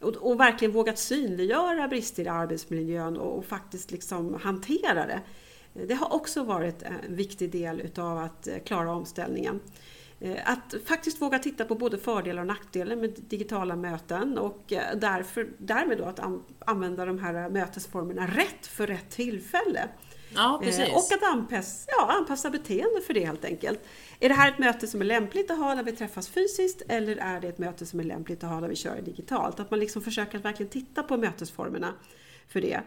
[0.00, 5.20] Och, och verkligen vågat synliggöra brister i arbetsmiljön och, och faktiskt liksom hantera det.
[5.86, 9.60] Det har också varit en viktig del utav att klara omställningen.
[10.20, 14.96] Eh, att faktiskt våga titta på både fördelar och nackdelar med digitala möten och eh,
[14.96, 16.20] därför, därmed då att
[16.58, 19.88] använda de här mötesformerna rätt för rätt tillfälle.
[20.34, 20.88] Ja, precis.
[20.88, 23.80] Och att anpassa, ja, anpassa beteende för det helt enkelt.
[24.20, 27.16] Är det här ett möte som är lämpligt att ha när vi träffas fysiskt eller
[27.16, 29.60] är det ett möte som är lämpligt att ha när vi kör digitalt?
[29.60, 31.94] Att man liksom försöker att verkligen titta på mötesformerna
[32.48, 32.80] för det.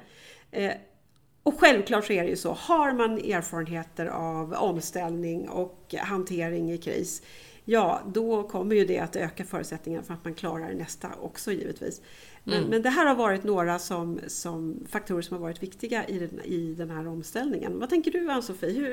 [1.44, 6.78] Och självklart så är det ju så, har man erfarenheter av omställning och hantering i
[6.78, 7.22] kris,
[7.66, 12.02] ja då kommer ju det att öka förutsättningarna för att man klarar nästa också givetvis.
[12.44, 12.70] Men, mm.
[12.70, 16.42] men det här har varit några som, som faktorer som har varit viktiga i den,
[16.46, 17.80] i den här omställningen.
[17.80, 18.74] Vad tänker du Ann-Sofie?
[18.74, 18.88] Hur,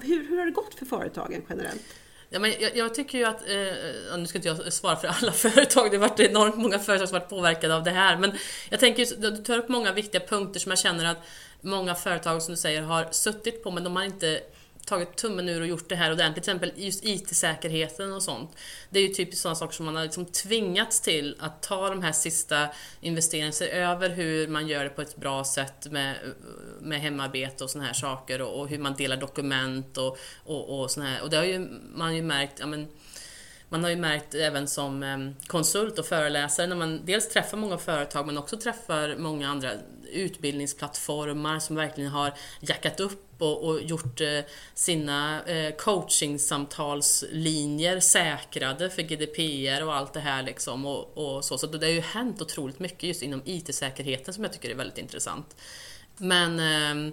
[0.00, 1.84] hur, hur har det gått för företagen generellt?
[2.32, 5.32] Ja, men jag, jag, tycker ju att, eh, nu ska inte jag svara för alla
[5.52, 8.32] företag, det har varit enormt många företag som varit påverkade av det här, men
[8.70, 11.26] jag tänker, du tar upp många viktiga punkter som jag känner att
[11.60, 14.40] många företag som du säger har suttit på men de har inte
[14.90, 16.44] tagit tummen ur och gjort det här ordentligt.
[16.44, 18.56] Till exempel just IT-säkerheten och sånt.
[18.90, 22.02] Det är ju typiskt sådana saker som man har liksom tvingats till att ta de
[22.02, 22.68] här sista
[23.00, 26.16] investeringarna, se över hur man gör det på ett bra sätt med,
[26.80, 30.90] med hemarbete och sådana här saker och, och, hur man delar dokument och, och, och
[30.90, 31.22] såna här.
[31.22, 31.58] Och det har ju
[31.94, 32.88] man ju märkt, ja, men,
[33.68, 37.78] man har ju märkt även som eh, konsult och föreläsare när man dels träffar många
[37.78, 39.70] företag men också träffar många andra
[40.12, 44.40] utbildningsplattformar som verkligen har jackat upp och, och gjort eh,
[44.74, 50.86] sina eh, coachingsamtalslinjer säkrade för GDPR och allt det här liksom.
[50.86, 51.58] Och, och så.
[51.58, 54.98] så det har ju hänt otroligt mycket just inom IT-säkerheten som jag tycker är väldigt
[54.98, 55.56] intressant.
[56.16, 57.12] Men eh,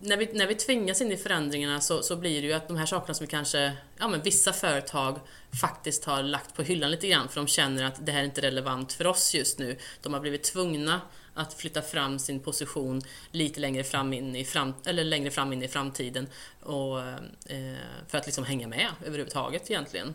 [0.00, 2.76] när vi, när vi tvingas in i förändringarna så, så blir det ju att de
[2.76, 5.20] här sakerna som vi kanske, ja men vissa företag
[5.60, 8.42] faktiskt har lagt på hyllan lite grann för de känner att det här är inte
[8.42, 9.78] relevant för oss just nu.
[10.02, 11.00] De har blivit tvungna
[11.38, 13.00] att flytta fram sin position
[13.32, 16.26] lite längre fram in i, fram, eller längre fram in i framtiden
[16.62, 17.76] och, eh,
[18.08, 20.14] för att liksom hänga med överhuvudtaget egentligen.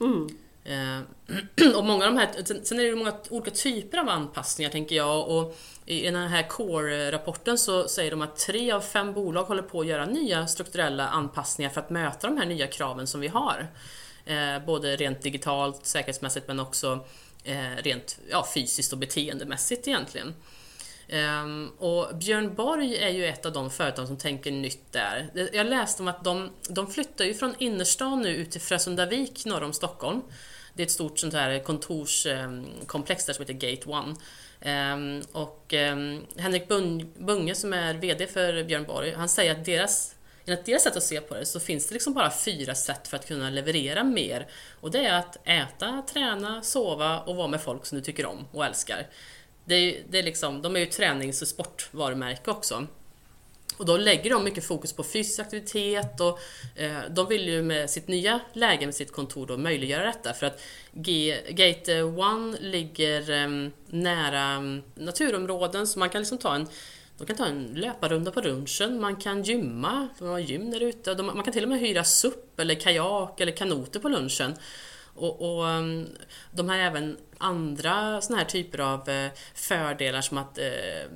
[0.00, 0.28] Mm.
[0.64, 1.00] Eh,
[1.76, 5.28] och många av de här, sen är det många olika typer av anpassningar tänker jag
[5.28, 9.80] och i den här Core-rapporten så säger de att tre av fem bolag håller på
[9.80, 13.66] att göra nya strukturella anpassningar för att möta de här nya kraven som vi har.
[14.24, 17.06] Eh, både rent digitalt, säkerhetsmässigt men också
[17.46, 20.34] eh, rent ja, fysiskt och beteendemässigt egentligen.
[21.08, 25.30] Um, och Björn Borg är ju ett av de företag som tänker nytt där.
[25.52, 29.62] Jag läste om att de, de flyttar ju från innerstan nu ut till Frösundavik norr
[29.62, 30.22] om Stockholm.
[30.74, 34.14] Det är ett stort sånt här kontorskomplex ehm, där som heter Gate One.
[34.64, 36.68] Um, och um, Henrik
[37.18, 40.15] Bunge som är VD för Björn Borg, han säger att deras
[40.46, 43.16] Enligt deras sätt att se på det så finns det liksom bara fyra sätt för
[43.16, 44.46] att kunna leverera mer.
[44.80, 48.46] Och det är att äta, träna, sova och vara med folk som du tycker om
[48.52, 49.06] och älskar.
[49.64, 52.86] Det är, det är liksom, de är ju tränings och sportvarumärke också.
[53.76, 56.38] Och då lägger de mycket fokus på fysisk aktivitet och
[56.74, 60.46] eh, de vill ju med sitt nya läge med sitt kontor då möjliggöra detta för
[60.46, 62.04] att G Gate 1
[62.60, 66.68] ligger eh, nära ehm, naturområden så man kan liksom ta en
[67.18, 71.14] de kan ta en löparrunda på lunchen, man kan gymma, de har gym där ute,
[71.14, 74.56] de, man kan till och med hyra SUP eller kajak eller kanoter på lunchen.
[75.16, 76.08] Och, och um,
[76.52, 80.64] de har även andra såna här typer av eh, fördelar som att eh,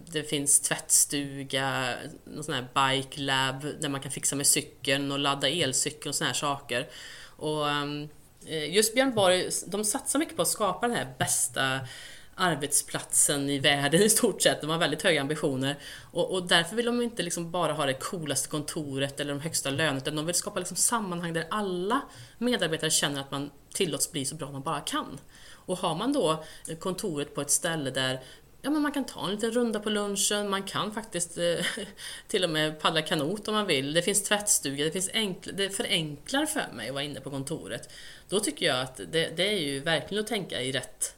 [0.06, 5.18] det finns tvättstuga, någon sån här bike lab där man kan fixa med cykeln och
[5.18, 6.88] ladda elcykeln och såna här saker.
[7.36, 8.08] Och um,
[8.46, 11.80] eh, just Björn Borg, de satsar mycket på att skapa den här bästa
[12.40, 14.60] arbetsplatsen i världen i stort sett.
[14.60, 15.76] De har väldigt höga ambitioner.
[16.12, 19.70] Och, och därför vill de inte liksom bara ha det coolaste kontoret eller de högsta
[19.70, 22.00] lönerna, utan de vill skapa liksom sammanhang där alla
[22.38, 25.18] medarbetare känner att man tillåts bli så bra man bara kan.
[25.66, 26.44] Och har man då
[26.78, 28.20] kontoret på ett ställe där
[28.62, 31.66] Ja, men man kan ta en liten runda på lunchen, man kan faktiskt eh,
[32.28, 33.92] till och med paddla kanot om man vill.
[33.92, 37.90] Det finns tvättstuga, det, finns enkl det förenklar för mig att vara inne på kontoret.
[38.28, 41.14] Då tycker jag att det, det är ju verkligen att tänka i rätt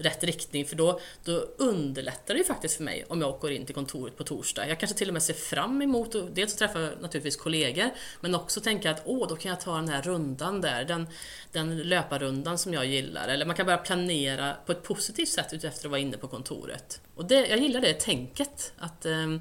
[0.00, 3.66] rätt riktning för då, då underlättar det ju faktiskt för mig om jag åker in
[3.66, 4.68] till kontoret på torsdag.
[4.68, 8.60] Jag kanske till och med ser fram emot att dels träffa naturligtvis kollegor men också
[8.60, 11.08] tänka att åh, då kan jag ta den här rundan där, den,
[11.52, 13.28] den löparrundan som jag gillar.
[13.28, 17.00] Eller man kan börja planera på ett positivt sätt utefter att vara inne på kontoret.
[17.14, 19.36] Och det, jag gillar det tänket, att, eh,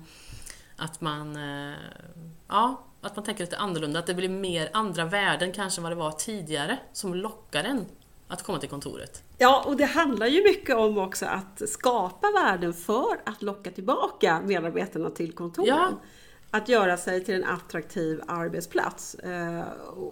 [0.76, 1.78] att man eh,
[2.48, 5.92] ja, att man tänker lite annorlunda, att det blir mer andra värden kanske än vad
[5.92, 7.86] det var tidigare som lockar en
[8.30, 9.24] att komma till kontoret.
[9.38, 14.42] Ja, och det handlar ju mycket om också att skapa värden för att locka tillbaka
[14.46, 15.68] medarbetarna till kontoren.
[15.68, 16.00] Ja.
[16.52, 19.16] Att göra sig till en attraktiv arbetsplats.
[19.16, 19.64] Eh,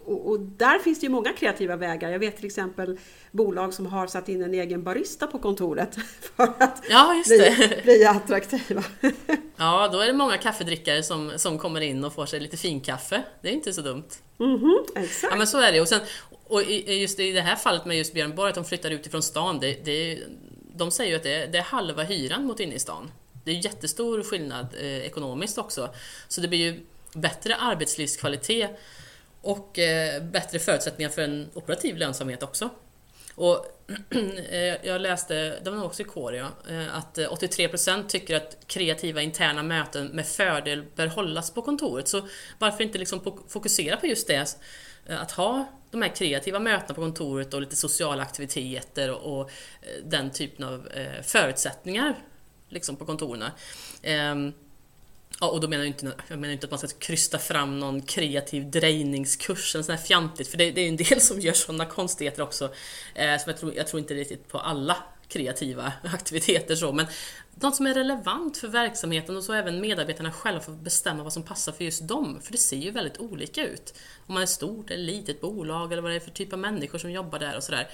[0.06, 2.10] och, och, där finns det ju många kreativa vägar.
[2.10, 2.99] Jag vet till exempel
[3.32, 5.95] bolag som har satt in en egen barista på kontoret
[6.36, 8.84] för att ja, bli, bli, attraktiva.
[9.60, 13.23] Ja, då är det många kaffedrickare som, som kommer in och får sig lite finkaffe.
[13.41, 14.10] Det är inte så dumt.
[14.39, 15.32] Mm -hmm, exakt.
[15.32, 15.82] Ja men så är det.
[15.82, 16.01] Och, sen,
[16.49, 19.23] och just i det här fallet med just Björn Borg, att de flyttar ut ifrån
[19.23, 20.19] stan, det, det,
[20.75, 23.12] de säger ju att det, det är halva hyran mot inne i stan.
[23.43, 25.89] Det är jättestor skillnad eh, ekonomiskt också.
[26.27, 28.79] Så det blir ju bättre arbetslivskvalitet
[29.41, 32.69] och eh, bättre förutsättningar för en operativ lönsamhet också.
[33.38, 33.65] Och
[34.49, 38.57] eh, jag läste, det var nog också i Korea, eh, att eh, 83% tycker att
[38.67, 42.07] kreativa interna möten med fördel bör hållas på kontoret.
[42.07, 42.27] Så
[42.60, 44.57] varför inte liksom fokusera på just det?
[45.10, 49.50] Att ha de här kreativa mötena på kontoret och lite sociala aktiviteter och, och
[49.82, 52.15] eh, den typen av eh, förutsättningar
[52.69, 53.52] liksom på kontoren.
[54.02, 54.36] Eh,
[55.39, 58.02] Ja, och då menar jag inte, jag menar inte att man ska krysta fram någon
[58.02, 61.86] kreativ drejningskurs, en sån här fjantigt, för det, det är en del som gör sådana
[61.86, 62.65] konstigheter också.
[63.15, 64.97] Eh, som jag, tror, jag tror inte riktigt på alla
[65.28, 67.06] kreativa aktiviteter så, men
[67.59, 71.43] något som är relevant för verksamheten och så även medarbetarna själva får bestämma vad som
[71.43, 72.39] passar för just dem.
[72.41, 73.93] För det ser ju väldigt olika ut.
[74.27, 76.97] Om man är stort eller litet bolag eller vad det är för typ av människor
[76.97, 77.87] som jobbar där och sådär.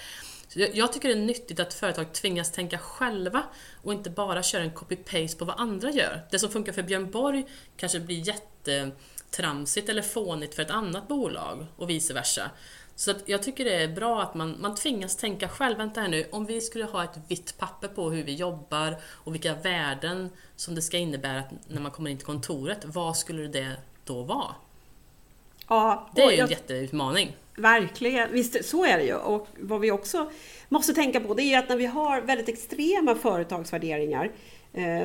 [0.56, 3.44] Jag tycker det är nyttigt att företag tvingas tänka själva
[3.82, 6.22] och inte bara köra en copy-paste på vad andra gör.
[6.32, 7.46] Det som funkar för Björn Borg
[7.78, 12.52] kanske blir jättetramsigt eller fånigt för ett annat bolag och vice versa.
[12.96, 15.78] Så att jag tycker det är bra att man, man tvingas tänka själv.
[15.78, 19.34] Vänta här nu, om vi skulle ha ett vitt papper på hur vi jobbar och
[19.34, 23.72] vilka värden som det ska innebära när man kommer in till kontoret, vad skulle det
[24.06, 24.56] då vara?
[25.68, 26.50] Ja, det är ju en jag...
[26.50, 27.36] jätteutmaning.
[27.56, 29.16] Verkligen, visst så är det ju.
[29.16, 30.32] Och vad vi också
[30.70, 34.32] måste tänka på det är att när vi har väldigt extrema företagsvärderingar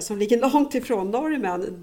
[0.00, 1.78] som ligger långt ifrån normen,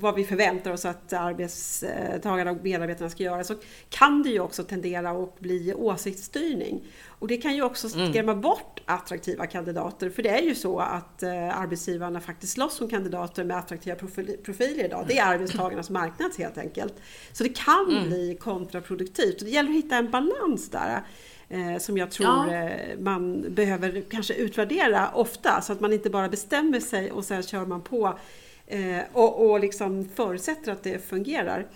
[0.00, 3.54] vad vi förväntar oss att arbetstagarna och medarbetarna ska göra, så
[3.88, 6.84] kan det ju också tendera att bli åsiktsstyrning.
[7.18, 8.12] Och det kan ju också mm.
[8.12, 8.42] skrämma mm.
[8.42, 13.44] bort attraktiva kandidater, för det är ju så att eh, arbetsgivarna faktiskt slåss om kandidater
[13.44, 13.96] med attraktiva
[14.44, 15.04] profiler idag.
[15.08, 16.94] Det är arbetstagarnas marknad helt enkelt.
[17.32, 18.08] Så det kan mm.
[18.08, 19.38] bli kontraproduktivt.
[19.38, 21.02] Det gäller att hitta en balans där
[21.48, 22.54] eh, som jag tror ja.
[22.54, 27.42] eh, man behöver kanske utvärdera ofta så att man inte bara bestämmer sig och sen
[27.42, 28.18] kör man på
[28.66, 31.66] eh, och, och liksom förutsätter att det fungerar.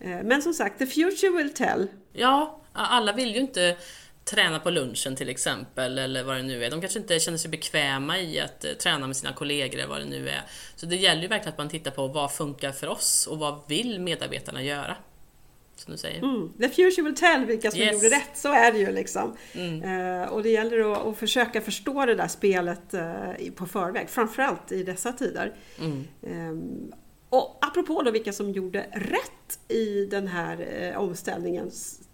[0.00, 1.88] Eh, men som sagt, the future will tell.
[2.12, 3.76] Ja, alla vill ju inte
[4.24, 6.70] träna på lunchen till exempel, eller vad det nu är.
[6.70, 10.00] De kanske inte känner sig bekväma i att eh, träna med sina kollegor eller vad
[10.00, 10.42] det nu är.
[10.76, 13.60] Så det gäller ju verkligen att man tittar på vad funkar för oss och vad
[13.68, 14.96] vill medarbetarna göra?
[15.76, 16.22] Som du säger.
[16.22, 16.52] Mm.
[16.60, 17.92] The future will tell vilka som yes.
[17.92, 19.36] gjorde rätt, så är det ju liksom.
[19.52, 19.82] Mm.
[20.22, 24.72] Eh, och det gäller att, att, försöka förstå det där spelet eh, på förväg, framförallt
[24.72, 25.54] i dessa tider.
[25.78, 26.04] Mm.
[26.22, 26.94] Eh,
[27.28, 31.70] och apropå då vilka som gjorde rätt i den här eh, omställningen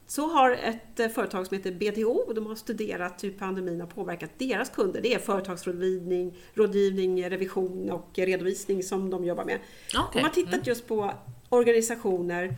[0.07, 4.31] Så har ett eh, företag som heter BTO, de har studerat hur pandemin har påverkat
[4.39, 5.01] deras kunder.
[5.01, 9.59] Det är företagsrådgivning, rådgivning, revision och redovisning som de jobbar med.
[9.89, 10.05] Okay.
[10.13, 11.15] De har tittat just på
[11.49, 12.57] organisationer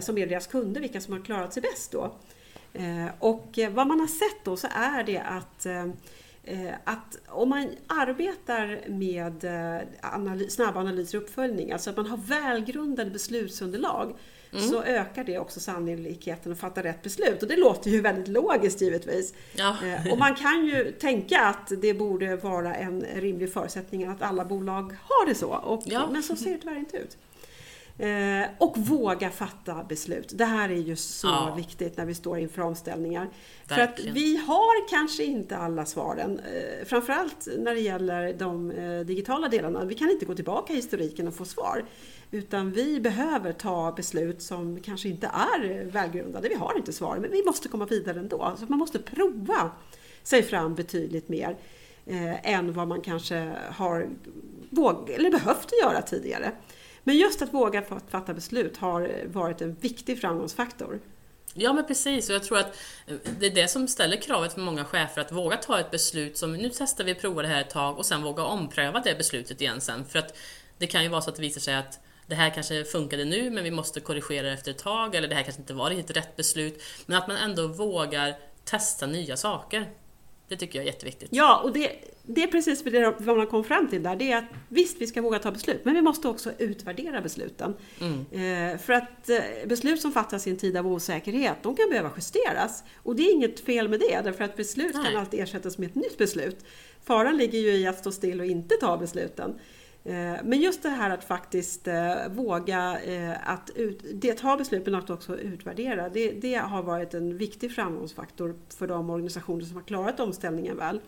[0.00, 2.14] som är deras kunder, vilka som har klarat sig bäst då.
[2.74, 5.84] Eh, och eh, vad man har sett då så är det att eh,
[6.44, 9.44] eh, att om man arbetar med
[10.00, 14.16] analys, snabba analyser och uppföljning, alltså att man har välgrundade beslutsunderlag,
[14.52, 14.68] mm.
[14.68, 17.42] så ökar det också sannolikheten att fatta rätt beslut.
[17.42, 19.34] Och det låter ju väldigt logiskt givetvis.
[19.56, 19.76] Ja.
[20.12, 24.96] Och man kan ju tänka att det borde vara en rimlig förutsättning att alla bolag
[25.02, 25.48] har det så.
[25.48, 26.08] Och, ja.
[26.12, 27.16] Men så ser det tyvärr inte ut.
[27.98, 30.32] Eh, och våga fatta beslut.
[30.34, 31.54] Det här är ju så ja.
[31.56, 33.30] viktigt när vi står inför omställningar.
[33.68, 33.94] Verkligen.
[33.94, 36.38] För att vi har kanske inte alla svaren.
[36.38, 39.84] Eh, framförallt när det gäller de eh, digitala delarna.
[39.84, 41.84] Vi kan inte gå tillbaka i historiken och få svar.
[42.30, 46.48] Utan vi behöver ta beslut som kanske inte är välgrundade.
[46.48, 48.54] Vi har inte svar, men vi måste komma vidare ändå.
[48.58, 49.70] Så man måste prova
[50.22, 51.56] sig fram betydligt mer
[52.06, 54.08] eh, än vad man kanske har
[54.70, 56.52] våg eller behövt göra tidigare.
[57.04, 61.00] Men just att våga fatta beslut har eh, varit en viktig framgångsfaktor.
[61.54, 62.76] Ja men precis, och jag tror att
[63.06, 66.36] eh, det är det som ställer kravet för många chefer att våga ta ett beslut
[66.36, 69.18] som nu testar vi och provar det här ett tag och sen våga ompröva det
[69.18, 70.04] beslutet igen sen.
[70.04, 70.36] För att
[70.78, 73.50] det kan ju vara så att det visar sig att det här kanske funkade nu
[73.50, 76.16] men vi måste korrigera det efter ett tag eller det här kanske inte var riktigt
[76.16, 76.82] rätt beslut.
[77.06, 79.90] Men att man ändå vågar testa nya saker.
[80.48, 81.28] Det tycker jag är jätteviktigt.
[81.32, 81.90] Ja, och det,
[82.22, 82.84] det är precis
[83.18, 84.16] vad man kommit fram till där.
[84.16, 87.74] Det är att visst, vi ska våga ta beslut, men vi måste också utvärdera besluten.
[88.00, 88.72] Mm.
[88.72, 92.10] Eh, för att eh, beslut som fattas i en tid av osäkerhet, de kan behöva
[92.16, 92.84] justeras.
[92.96, 95.04] Och det är inget fel med det, därför att beslut Nej.
[95.04, 96.64] kan alltid ersättas med ett nytt beslut.
[97.04, 99.58] Faran ligger ju i att stå still och inte ta besluten.
[100.04, 104.94] Eh, men just det här att faktiskt eh, våga eh, att ut, ta beslut men
[104.94, 109.82] att också utvärdera, det, det har varit en viktig framgångsfaktor för de organisationer som har
[109.82, 111.00] klarat omställningen väl.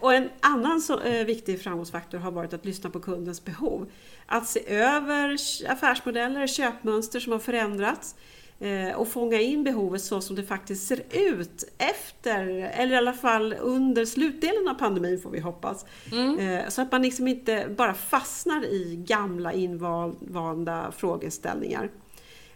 [0.00, 3.90] Och en annan så, eh, viktig framgångsfaktor har varit att lyssna på kundens behov.
[4.26, 5.36] Att se över
[5.68, 8.41] affärsmodeller, köpmönster som har förändrats eh,
[8.96, 13.54] och fånga in behovet så som det faktiskt ser ut efter, eller i alla fall
[13.60, 15.86] under slutdelen av pandemin får vi hoppas.
[16.12, 16.70] Mm.
[16.70, 21.90] Så att man liksom inte bara fastnar i gamla invanda frågeställningar.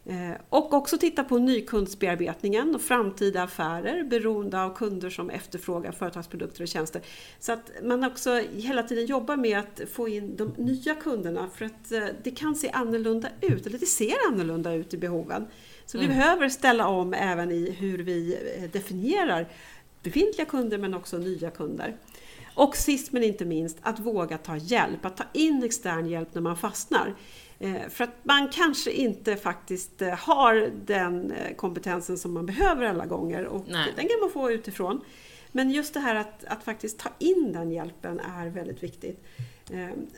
[0.09, 6.63] Eh, och också titta på nykundsbearbetningen och framtida affärer beroende av kunder som efterfrågar företagsprodukter
[6.63, 7.03] och tjänster.
[7.41, 11.65] Så att man också hela tiden jobbar med att få in de nya kunderna för
[11.65, 15.47] att eh, det kan se annorlunda ut, eller det ser annorlunda ut i behoven.
[15.87, 16.09] Så mm.
[16.09, 19.49] vi behöver ställa om även i hur vi eh, definierar
[20.03, 21.97] befintliga kunder men också nya kunder.
[22.55, 26.43] Och sist men inte minst, att våga ta hjälp, att ta in extern hjälp när
[26.43, 27.15] man fastnar.
[27.59, 33.07] Eh, för att man kanske inte faktiskt eh, har den kompetensen som man behöver alla
[33.07, 33.93] gånger och Nej.
[33.97, 35.01] den kan man få utifrån.
[35.53, 39.25] Men just det här att, att faktiskt ta in den hjälpen är väldigt viktigt.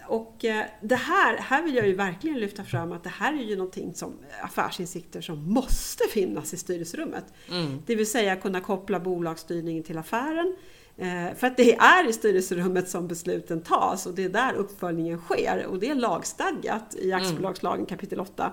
[0.07, 0.37] Och
[0.81, 3.95] det här, här vill jag ju verkligen lyfta fram att det här är ju någonting
[3.95, 7.25] som affärsinsikter som måste finnas i styrelserummet.
[7.51, 7.83] Mm.
[7.87, 10.57] Det vill säga kunna koppla bolagsstyrningen till affären,
[10.99, 15.19] Eh, för att det är i styrelserummet som besluten tas och det är där uppföljningen
[15.19, 17.23] sker och det är lagstadgat i mm.
[17.23, 18.53] aktiebolagslagen kapitel 8.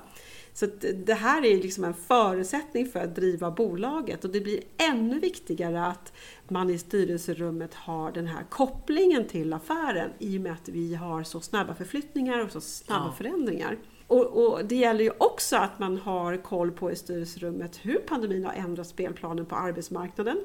[0.55, 0.65] Så
[1.05, 5.85] det här är liksom en förutsättning för att driva bolaget och det blir ännu viktigare
[5.85, 6.13] att
[6.47, 11.23] man i styrelserummet har den här kopplingen till affären i och med att vi har
[11.23, 13.11] så snabba förflyttningar och så snabba ja.
[13.11, 13.77] förändringar.
[14.07, 18.45] Och, och, det gäller ju också att man har koll på i styrelserummet hur pandemin
[18.45, 20.37] har ändrat spelplanen på arbetsmarknaden.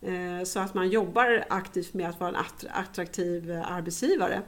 [0.00, 4.42] Eh, så att man jobbar aktivt med att vara en attraktiv arbetsgivare.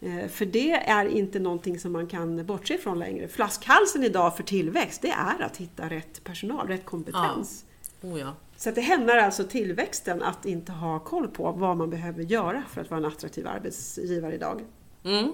[0.00, 3.28] Eh, för det är inte någonting som man kan bortse ifrån längre.
[3.28, 7.64] Flaskhalsen idag för tillväxt, det är att hitta rätt personal, rätt kompetens.
[8.00, 8.08] Ja.
[8.08, 8.34] Oh ja.
[8.56, 12.80] Så det hämmar alltså tillväxten att inte ha koll på vad man behöver göra för
[12.80, 14.64] att vara en attraktiv arbetsgivare idag.
[15.04, 15.32] Mm.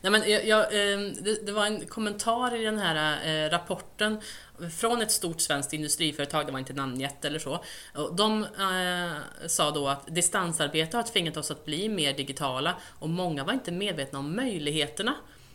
[0.00, 0.72] Nej, men jag, jag,
[1.24, 4.20] det, det, var en kommentar i den här eh, rapporten
[4.78, 7.64] från ett stort svenskt industriföretag, det var inte namngett eller så.
[8.16, 13.44] De eh, sa då att distansarbete har tvingat oss att bli mer digitala och många
[13.44, 15.14] var inte medvetna om möjligheterna.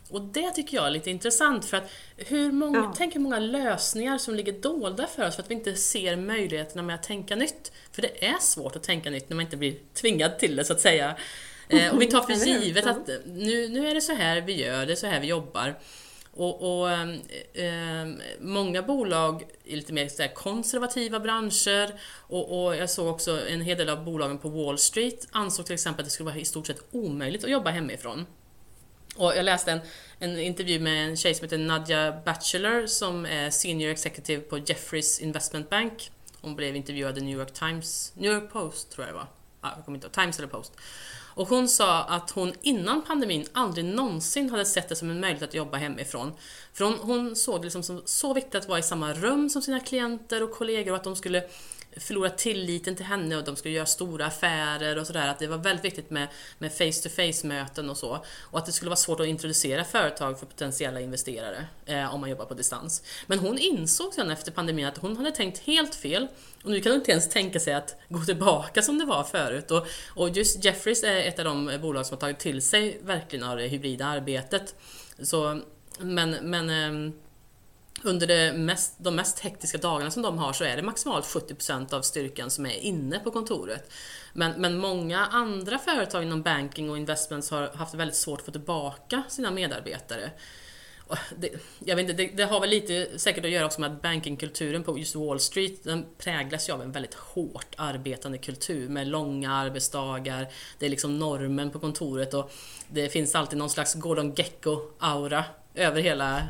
[0.09, 2.93] Och det tycker jag är lite intressant för att hur många, ja.
[2.97, 6.83] tänk hur många lösningar som ligger dolda för oss för att vi inte ser möjligheterna
[6.83, 7.71] med att tänka nytt.
[7.91, 10.73] För det är svårt att tänka nytt när man inte blir tvingad till det så
[10.73, 11.15] att säga.
[11.69, 14.85] Eh, och vi tar för givet att nu, nu är det så här vi gör,
[14.85, 15.75] det är så här vi jobbar.
[16.37, 18.07] Och, och eh,
[18.39, 23.89] Många bolag i lite mer konservativa branscher och, och, jag såg också en hel del
[23.89, 26.83] av bolagen på Wall Street ansåg till exempel att det skulle vara i stort sett
[26.91, 28.25] omöjligt att jobba hemifrån.
[29.15, 29.79] Och jag läste en,
[30.19, 35.19] en intervju med en tjej som heter Nadja Batchelor som är Senior Executive på Jeffries
[35.19, 36.11] Investment Bank.
[36.41, 39.27] Hon blev intervjuad i New York Times, New York Post tror jag det var.
[39.61, 40.73] Ah, jag kommer inte ihåg, Times eller Post.
[41.37, 45.49] Och hon sa att hon innan pandemin aldrig någonsin hade sett det som en möjlighet
[45.49, 46.33] att jobba hemifrån.
[46.73, 49.61] För hon, hon såg det liksom som så viktigt att vara i samma rum som
[49.61, 51.43] sina klienter och kollegor och att de skulle
[51.99, 55.27] förlorat tilliten till henne och de skulle göra stora affärer och sådär.
[55.27, 56.27] Att det var väldigt viktigt med,
[56.57, 58.25] med face-to-face möten och så.
[58.41, 62.29] Och att det skulle vara svårt att introducera företag för potentiella investerare eh, om man
[62.29, 63.03] jobbar på distans.
[63.27, 66.27] Men hon insåg sen efter pandemin att hon hade tänkt helt fel.
[66.63, 69.71] Och nu kan hon inte ens tänka sig att gå tillbaka som det var förut.
[69.71, 73.45] Och, och just Jeffries är ett av de bolag som har tagit till sig verkligen
[73.45, 74.75] av det hybrida arbetet.
[75.19, 75.61] Så,
[75.99, 77.13] men, men eh,
[78.03, 81.93] under det mest, de mest hektiska dagarna som de har så är det maximalt 70%
[81.93, 83.91] av styrkan som är inne på kontoret.
[84.33, 88.51] Men, men många andra företag inom banking och investments har haft väldigt svårt att få
[88.51, 90.31] tillbaka sina medarbetare.
[91.35, 94.01] Det, jag vet inte, det, det, har väl lite säkert att göra också med att
[94.01, 99.07] bankingkulturen på just Wall Street den präglas ju av en väldigt hårt arbetande kultur med
[99.07, 100.47] långa arbetsdagar.
[100.79, 102.51] Det är liksom normen på kontoret och
[102.87, 105.43] det finns alltid någon slags Gordon Gecko-aura
[105.75, 106.43] över hela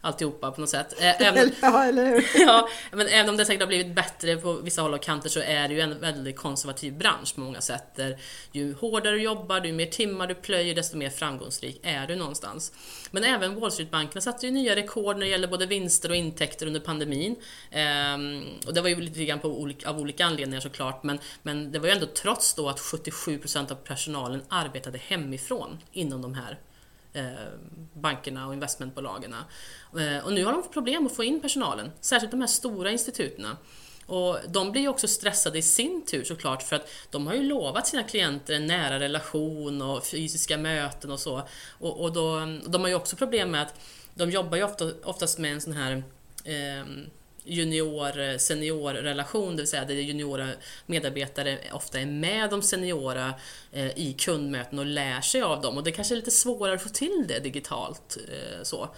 [0.00, 0.94] alltihopa på något sätt.
[0.98, 2.24] Även, ja, eller hur?
[2.46, 5.40] ja, men även om det säkert har blivit bättre på vissa håll och kanter så
[5.40, 7.84] är det ju en väldigt konservativ bransch på många sätt.
[7.94, 8.18] Där
[8.52, 12.72] ju hårdare du jobbar, ju mer timmar du plöjer, desto mer framgångsrik är du någonstans.
[13.10, 16.66] Men även Wall Street-bankerna satte ju nya rekord när det gäller både vinster och intäkter
[16.66, 17.36] under pandemin.
[17.70, 21.72] Ehm, och det var ju lite grann på olika, av olika anledningar såklart, men, men
[21.72, 26.50] det var ju ändå trots då att 77% av personalen arbetade hemifrån inom de här
[26.52, 26.69] eh,
[27.12, 27.24] Eh,
[27.94, 29.34] bankerna och investmentbolagen.
[29.98, 33.46] Eh, och nu har de problem att få in personalen, särskilt de här stora instituten.
[34.06, 37.42] Och de blir ju också stressade i sin tur såklart för att de har ju
[37.42, 41.42] lovat sina klienter en nära relation och fysiska möten och så.
[41.78, 43.80] Och, och då, de har ju också problem med att
[44.14, 46.02] de jobbar ju ofta, oftast med en sån här
[46.44, 46.84] eh,
[47.50, 50.48] junior-senior eh, relation, det vill säga där juniora
[50.86, 53.34] medarbetare ofta är med de seniora
[53.72, 56.82] eh, i kundmöten och lär sig av dem och det kanske är lite svårare att
[56.82, 58.16] få till det digitalt.
[58.28, 58.88] Eh, så.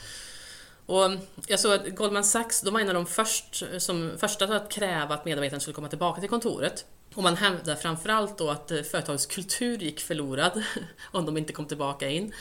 [0.86, 1.10] Och
[1.46, 5.14] jag såg att Goldman Sachs, de var en av de först, som, första att kräva
[5.14, 6.84] att medarbetarna skulle komma tillbaka till kontoret.
[7.14, 10.62] Och man hävdar framförallt då att företagets kultur gick förlorad
[11.12, 12.34] om de inte kom tillbaka in.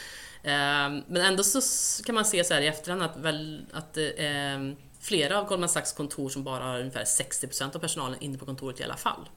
[0.44, 1.62] Men ändå så
[2.04, 3.98] kan man se så här i efterhand att, väl, att
[5.02, 8.80] flera av Goldman Sachs kontor som bara har ungefär 60% av personalen inne på kontoret
[8.80, 9.30] i alla fall.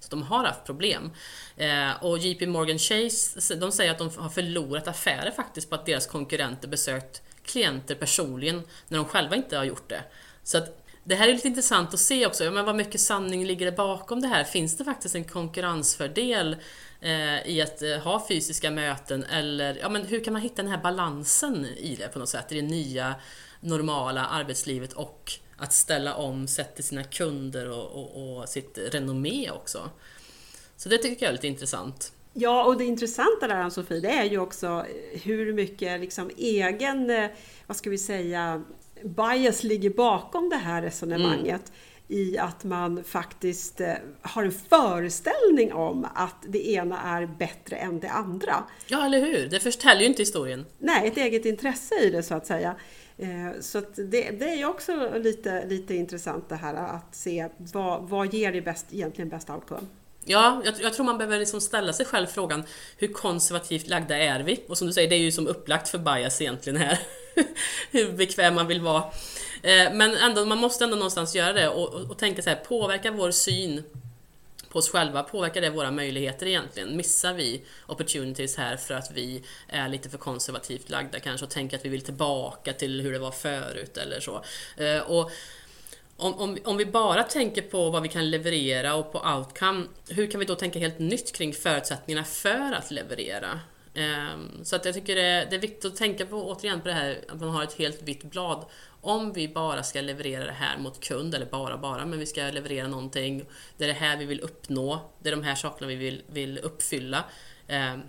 [0.00, 1.10] Så de har haft problem.
[1.56, 5.86] Eh, och JP Morgan Chase, de säger att de har förlorat affärer faktiskt på att
[5.86, 10.02] deras konkurrenter besökt klienter personligen när de själva inte har gjort det.
[10.42, 13.66] Så att det här är lite intressant att se också, men vad mycket sanning ligger
[13.66, 14.44] det bakom det här?
[14.44, 16.56] Finns det faktiskt en konkurrensfördel
[17.00, 20.70] eh, i att eh, ha fysiska möten eller ja, men hur kan man hitta den
[20.70, 23.14] här balansen i det på något sätt, i det nya
[23.60, 29.50] normala arbetslivet och att ställa om sett till sina kunder och, och, och sitt renommé
[29.50, 29.90] också.
[30.76, 32.12] Så det tycker jag är lite intressant.
[32.32, 37.10] Ja, och det intressanta där Ann-Sofie, det är ju också eh, hur mycket liksom egen,
[37.10, 37.30] eh,
[37.66, 38.62] vad ska vi säga,
[39.04, 41.46] bias ligger bakom det här resonemanget.
[41.46, 41.80] Mm.
[42.08, 43.92] I att man faktiskt eh,
[44.22, 48.64] har en föreställning om att det ena är bättre än det andra.
[48.86, 49.48] Ja, eller hur?
[49.48, 50.66] Det förställer ju inte historien.
[50.78, 52.74] Nej, ett eget intresse i det så att säga.
[53.18, 58.34] Eh, så det, det, är också lite, lite intressant det här att se vad, vad
[58.34, 59.86] ger det bäst, egentligen bäst outcome.
[60.24, 62.64] Ja, jag, jag, tror man behöver liksom ställa sig själv frågan
[62.96, 64.64] hur konservativt lagda är vi?
[64.68, 66.98] Och som du säger, det är ju som upplagt för bias egentligen här.
[67.90, 69.04] hur bekväm man vill vara.
[69.62, 72.56] Eh, men ändå, man måste ändå någonstans göra det och, och, och tänka så här,
[72.56, 73.84] påverkar vår syn
[74.68, 76.96] på oss själva, påverkar det våra möjligheter egentligen?
[76.96, 81.76] Missar vi opportunities här för att vi är lite för konservativt lagda kanske och tänker
[81.76, 84.44] att vi vill tillbaka till hur det var förut eller så?
[84.76, 85.30] Eh, och
[86.16, 90.30] om, om, om vi bara tänker på vad vi kan leverera och på outcome, hur
[90.30, 93.60] kan vi då tänka helt nytt kring förutsättningarna för att leverera?
[94.00, 97.24] Ehm, så att jag tycker det är, viktigt att tänka på, återigen på det här
[97.28, 98.64] att man har ett helt vitt blad.
[99.00, 102.42] Om vi bara ska leverera det här mot kund, eller bara bara, men vi ska
[102.42, 103.44] leverera någonting,
[103.76, 106.58] det är det här vi vill uppnå, det är de här sakerna vi vill, vill
[106.58, 107.24] uppfylla.
[107.68, 108.00] Ehm,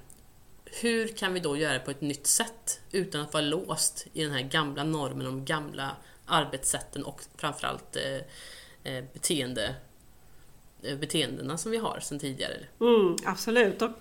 [0.65, 4.23] hur kan vi då göra det på ett nytt sätt utan att vara låst i
[4.23, 9.75] den här gamla normen, de gamla arbetssätten och framförallt eh, eh, beteende,
[10.83, 12.57] eh, beteendena som vi har sedan tidigare.
[12.79, 13.81] Mm, absolut.
[13.81, 13.91] Och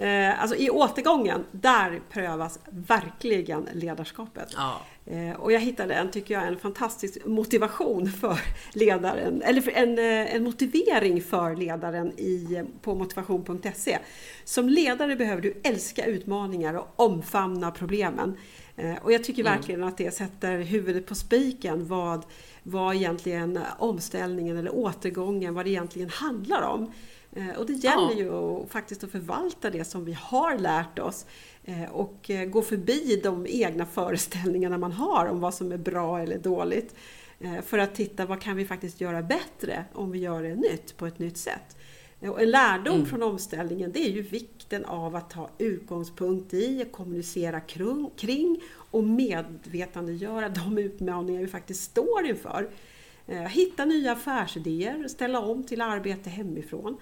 [0.00, 4.48] Eh, alltså i återgången, där prövas verkligen ledarskapet.
[4.56, 4.80] Ja.
[5.06, 8.40] Eh, och jag hittade en, tycker jag, en fantastisk motivation för
[8.72, 13.98] ledaren, eller för en, eh, en motivering för ledaren i, på motivation.se.
[14.44, 18.36] Som ledare behöver du älska utmaningar och omfamna problemen.
[18.76, 22.24] Eh, och jag tycker verkligen att det sätter huvudet på spiken vad,
[22.62, 26.92] vad egentligen omställningen eller återgången, vad det egentligen handlar om.
[27.32, 31.26] Eh, och det gäller ju att, faktiskt att förvalta det som vi har lärt oss
[31.64, 36.20] eh, och eh, gå förbi de egna föreställningarna man har om vad som är bra
[36.20, 36.94] eller dåligt.
[37.66, 41.06] För att titta vad kan vi faktiskt göra bättre om vi gör det nytt på
[41.06, 41.76] ett nytt sätt.
[42.20, 43.06] Och en lärdom mm.
[43.06, 47.60] från omställningen det är ju vikten av att ta utgångspunkt i, kommunicera
[48.16, 52.70] kring och medvetandegöra de utmaningar vi faktiskt står inför.
[53.48, 56.96] Hitta nya affärsidéer, ställa om till arbete hemifrån.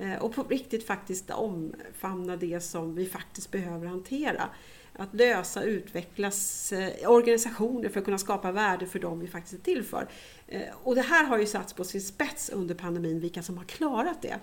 [0.00, 4.48] Eh, och på riktigt faktiskt omfamna det som vi faktiskt behöver hantera.
[4.96, 9.64] Att lösa, utvecklas eh, organisationer för att kunna skapa värde för dem vi faktiskt är
[9.64, 10.08] till för.
[10.46, 13.64] Eh, och det här har ju satts på sin spets under pandemin, vilka som har
[13.64, 14.38] klarat det.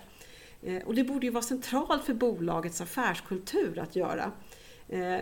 [0.84, 4.32] Och det borde ju vara centralt för bolagets affärskultur att göra.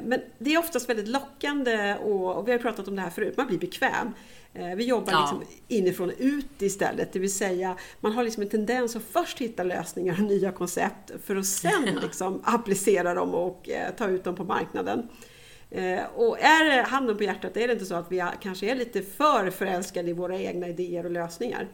[0.03, 3.47] Men det är oftast väldigt lockande och vi har pratat om det här förut, man
[3.47, 4.13] blir bekväm.
[4.59, 5.21] Eh, vi jobbar ja.
[5.21, 9.39] liksom inifrån och ut istället, det vill säga man har liksom en tendens att först
[9.39, 14.25] hitta lösningar och nya koncept för att sen liksom applicera dem och eh, ta ut
[14.25, 15.09] dem på marknaden.
[15.71, 19.03] Eh, och är handen på hjärtat, är det inte så att vi kanske är lite
[19.03, 21.69] för förälskade i våra egna idéer och lösningar?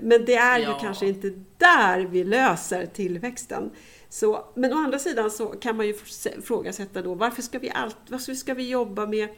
[0.00, 0.68] Men det är ja.
[0.68, 3.70] ju kanske inte där vi löser tillväxten.
[4.14, 5.94] Så, men å andra sidan så kan man ju
[6.38, 9.28] ifrågasätta då varför ska vi, allt, varför ska vi jobba med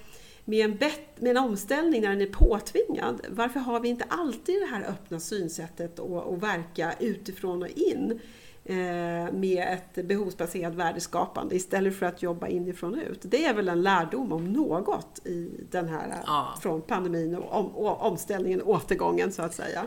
[0.45, 4.63] med en, bet, med en omställning när den är påtvingad, varför har vi inte alltid
[4.63, 8.21] det här öppna synsättet och, och verka utifrån och in
[8.65, 13.21] eh, med ett behovsbaserat värdeskapande istället för att jobba inifrån och ut?
[13.23, 16.55] Det är väl en lärdom om något i den här ja.
[16.63, 19.87] från pandemin och, om, och omställningen, återgången så att säga.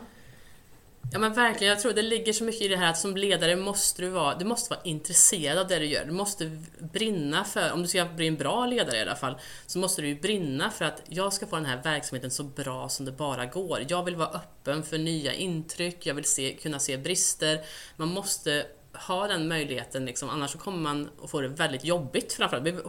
[1.11, 3.55] Ja men verkligen, jag tror det ligger så mycket i det här att som ledare
[3.55, 6.05] måste du vara, du måste vara intresserad av det du gör.
[6.05, 9.35] Du måste brinna för, om du ska bli en bra ledare i alla fall,
[9.65, 12.89] så måste du ju brinna för att jag ska få den här verksamheten så bra
[12.89, 13.85] som det bara går.
[13.87, 17.59] Jag vill vara öppen för nya intryck, jag vill se, kunna se brister.
[17.95, 22.33] Man måste ha den möjligheten, liksom, annars så kommer man att få det väldigt jobbigt
[22.33, 22.85] framförallt.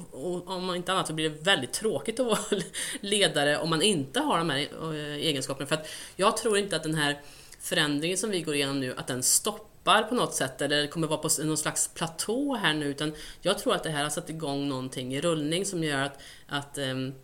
[0.47, 2.63] Om inte annat så blir det väldigt tråkigt att vara
[3.01, 5.67] ledare om man inte har de här eh, egenskaperna.
[5.67, 7.21] För att jag tror inte att den här
[7.61, 11.19] förändringen som vi går igenom nu, att den stoppar på något sätt eller kommer vara
[11.19, 14.69] på någon slags platå här nu utan jag tror att det här har satt igång
[14.69, 17.15] någonting i rullning som gör att, att um,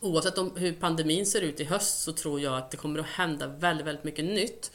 [0.00, 3.06] oavsett om, hur pandemin ser ut i höst så tror jag att det kommer att
[3.06, 4.70] hända väldigt, väldigt mycket nytt.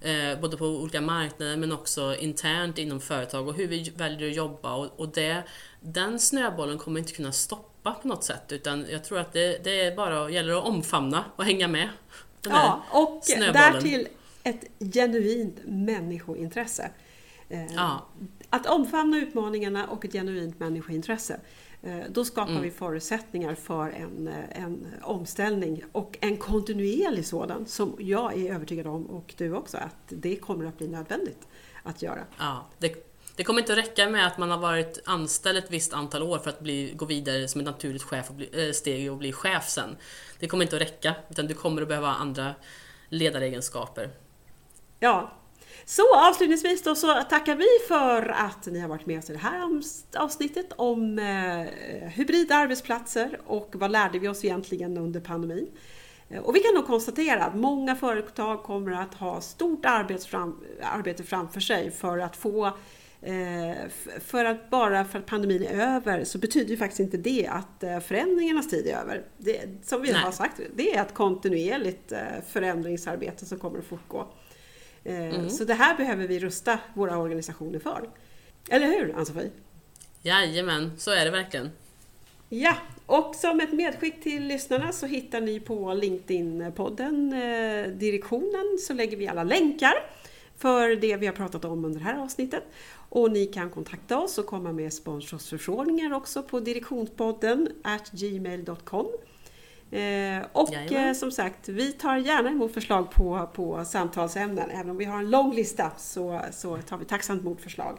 [0.00, 4.36] Eh, både på olika marknader men också internt inom företag och hur vi väljer att
[4.36, 5.42] jobba och, och det,
[5.80, 9.80] den snöbollen kommer inte kunna stoppa på något sätt utan jag tror att det, det
[9.80, 11.88] är bara gäller att omfamna och hänga med.
[12.42, 14.08] Ja, och därtill
[14.44, 14.64] ett
[14.94, 16.90] genuint människointresse.
[17.48, 18.06] Eh, ja.
[18.50, 21.40] Att omfamna utmaningarna och ett genuint människointresse.
[21.82, 22.62] Eh, då skapar mm.
[22.62, 28.86] vi förutsättningar för en, eh, en omställning och en kontinuerlig sådan som jag är övertygad
[28.86, 31.48] om och du också att det kommer att bli nödvändigt
[31.82, 32.24] att göra.
[32.38, 35.92] Ja, det, det kommer inte att räcka med att man har varit anställd ett visst
[35.92, 39.18] antal år för att bli, gå vidare som ett naturligt chef och bli, steg och
[39.18, 39.96] bli chef sen.
[40.38, 42.54] Det kommer inte att räcka utan du kommer att behöva andra
[43.08, 44.10] ledaregenskaper.
[45.04, 45.30] Ja.
[45.84, 49.38] Så avslutningsvis då så tackar vi för att ni har varit med oss i det
[49.38, 49.82] här
[50.16, 55.68] avsnittet om eh, hybrida arbetsplatser och vad lärde vi oss egentligen under pandemin.
[56.28, 60.64] Eh, och vi kan nog konstatera att många företag kommer att ha stort arbete, fram,
[60.82, 62.66] arbete framför sig för att få
[63.22, 63.88] eh,
[64.20, 67.82] för att bara för att pandemin är över så betyder ju faktiskt inte det att
[67.82, 69.24] eh, förändringarnas tid är över.
[69.38, 70.20] Det, som vi Nej.
[70.20, 72.12] har sagt, det är ett kontinuerligt
[72.48, 74.26] förändringsarbete som kommer att fortgå.
[75.04, 75.50] Eh, mm.
[75.50, 78.08] Så det här behöver vi rusta våra organisationer för.
[78.68, 79.50] Eller hur Ann-Sofie?
[80.22, 81.70] Jajamän, så är det verkligen.
[82.48, 82.76] Ja,
[83.06, 89.16] och som ett medskick till lyssnarna så hittar ni på LinkedIn-podden eh, Direktionen så lägger
[89.16, 89.94] vi alla länkar
[90.56, 92.64] för det vi har pratat om under det här avsnittet.
[93.08, 99.06] Och ni kan kontakta oss och komma med sponsorsförfrågningar också på direktionspodden at gmail.com.
[99.90, 101.08] Eh, och Jajamän.
[101.08, 104.70] eh, som sagt, vi tar gärna emot förslag på, på samtalsämnen.
[104.70, 107.98] Även om vi har en lång lista så, så tar vi tacksamt emot förslag.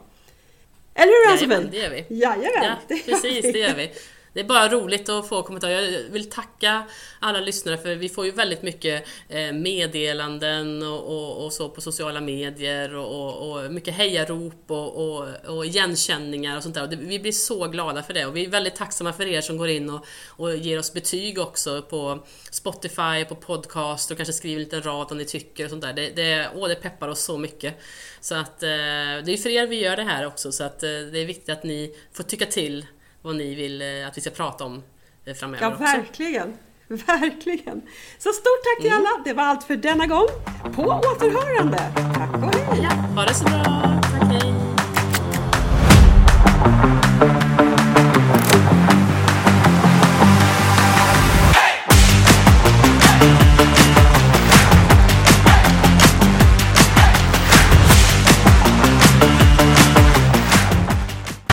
[0.94, 1.70] Eller hur Ann-Sofie?
[1.70, 2.16] det gör vi.
[2.20, 3.90] Jajamän, ja, det precis, det gör vi.
[4.36, 5.82] Det är bara roligt att få kommentarer.
[5.92, 6.82] Jag vill tacka
[7.20, 11.80] alla lyssnare för vi får ju väldigt mycket eh, meddelanden och, och, och så på
[11.80, 16.82] sociala medier och, och mycket hejarop och, och, och igenkänningar och sånt där.
[16.82, 19.40] Och det, vi blir så glada för det och vi är väldigt tacksamma för er
[19.40, 24.32] som går in och, och ger oss betyg också på Spotify, på podcast och kanske
[24.32, 25.92] skriver en liten rad om ni tycker och sånt där.
[25.92, 27.74] Det, det, åh, det peppar oss så mycket.
[28.20, 30.88] Så att eh, det är för er vi gör det här också så att eh,
[30.88, 32.86] det är viktigt att ni får tycka till
[33.26, 34.82] vad ni vill eh, att vi ska prata om
[35.24, 35.82] eh, framöver Ja, också.
[35.82, 36.56] verkligen.
[36.88, 37.82] Verkligen.
[38.18, 39.08] Så stort tack till alla.
[39.24, 40.26] Det var allt för denna gång.
[40.74, 41.78] På återhörande.
[42.14, 42.80] Tack och hej.
[42.82, 43.64] Ja, ha det så bra.
[44.02, 44.54] Tack, hej.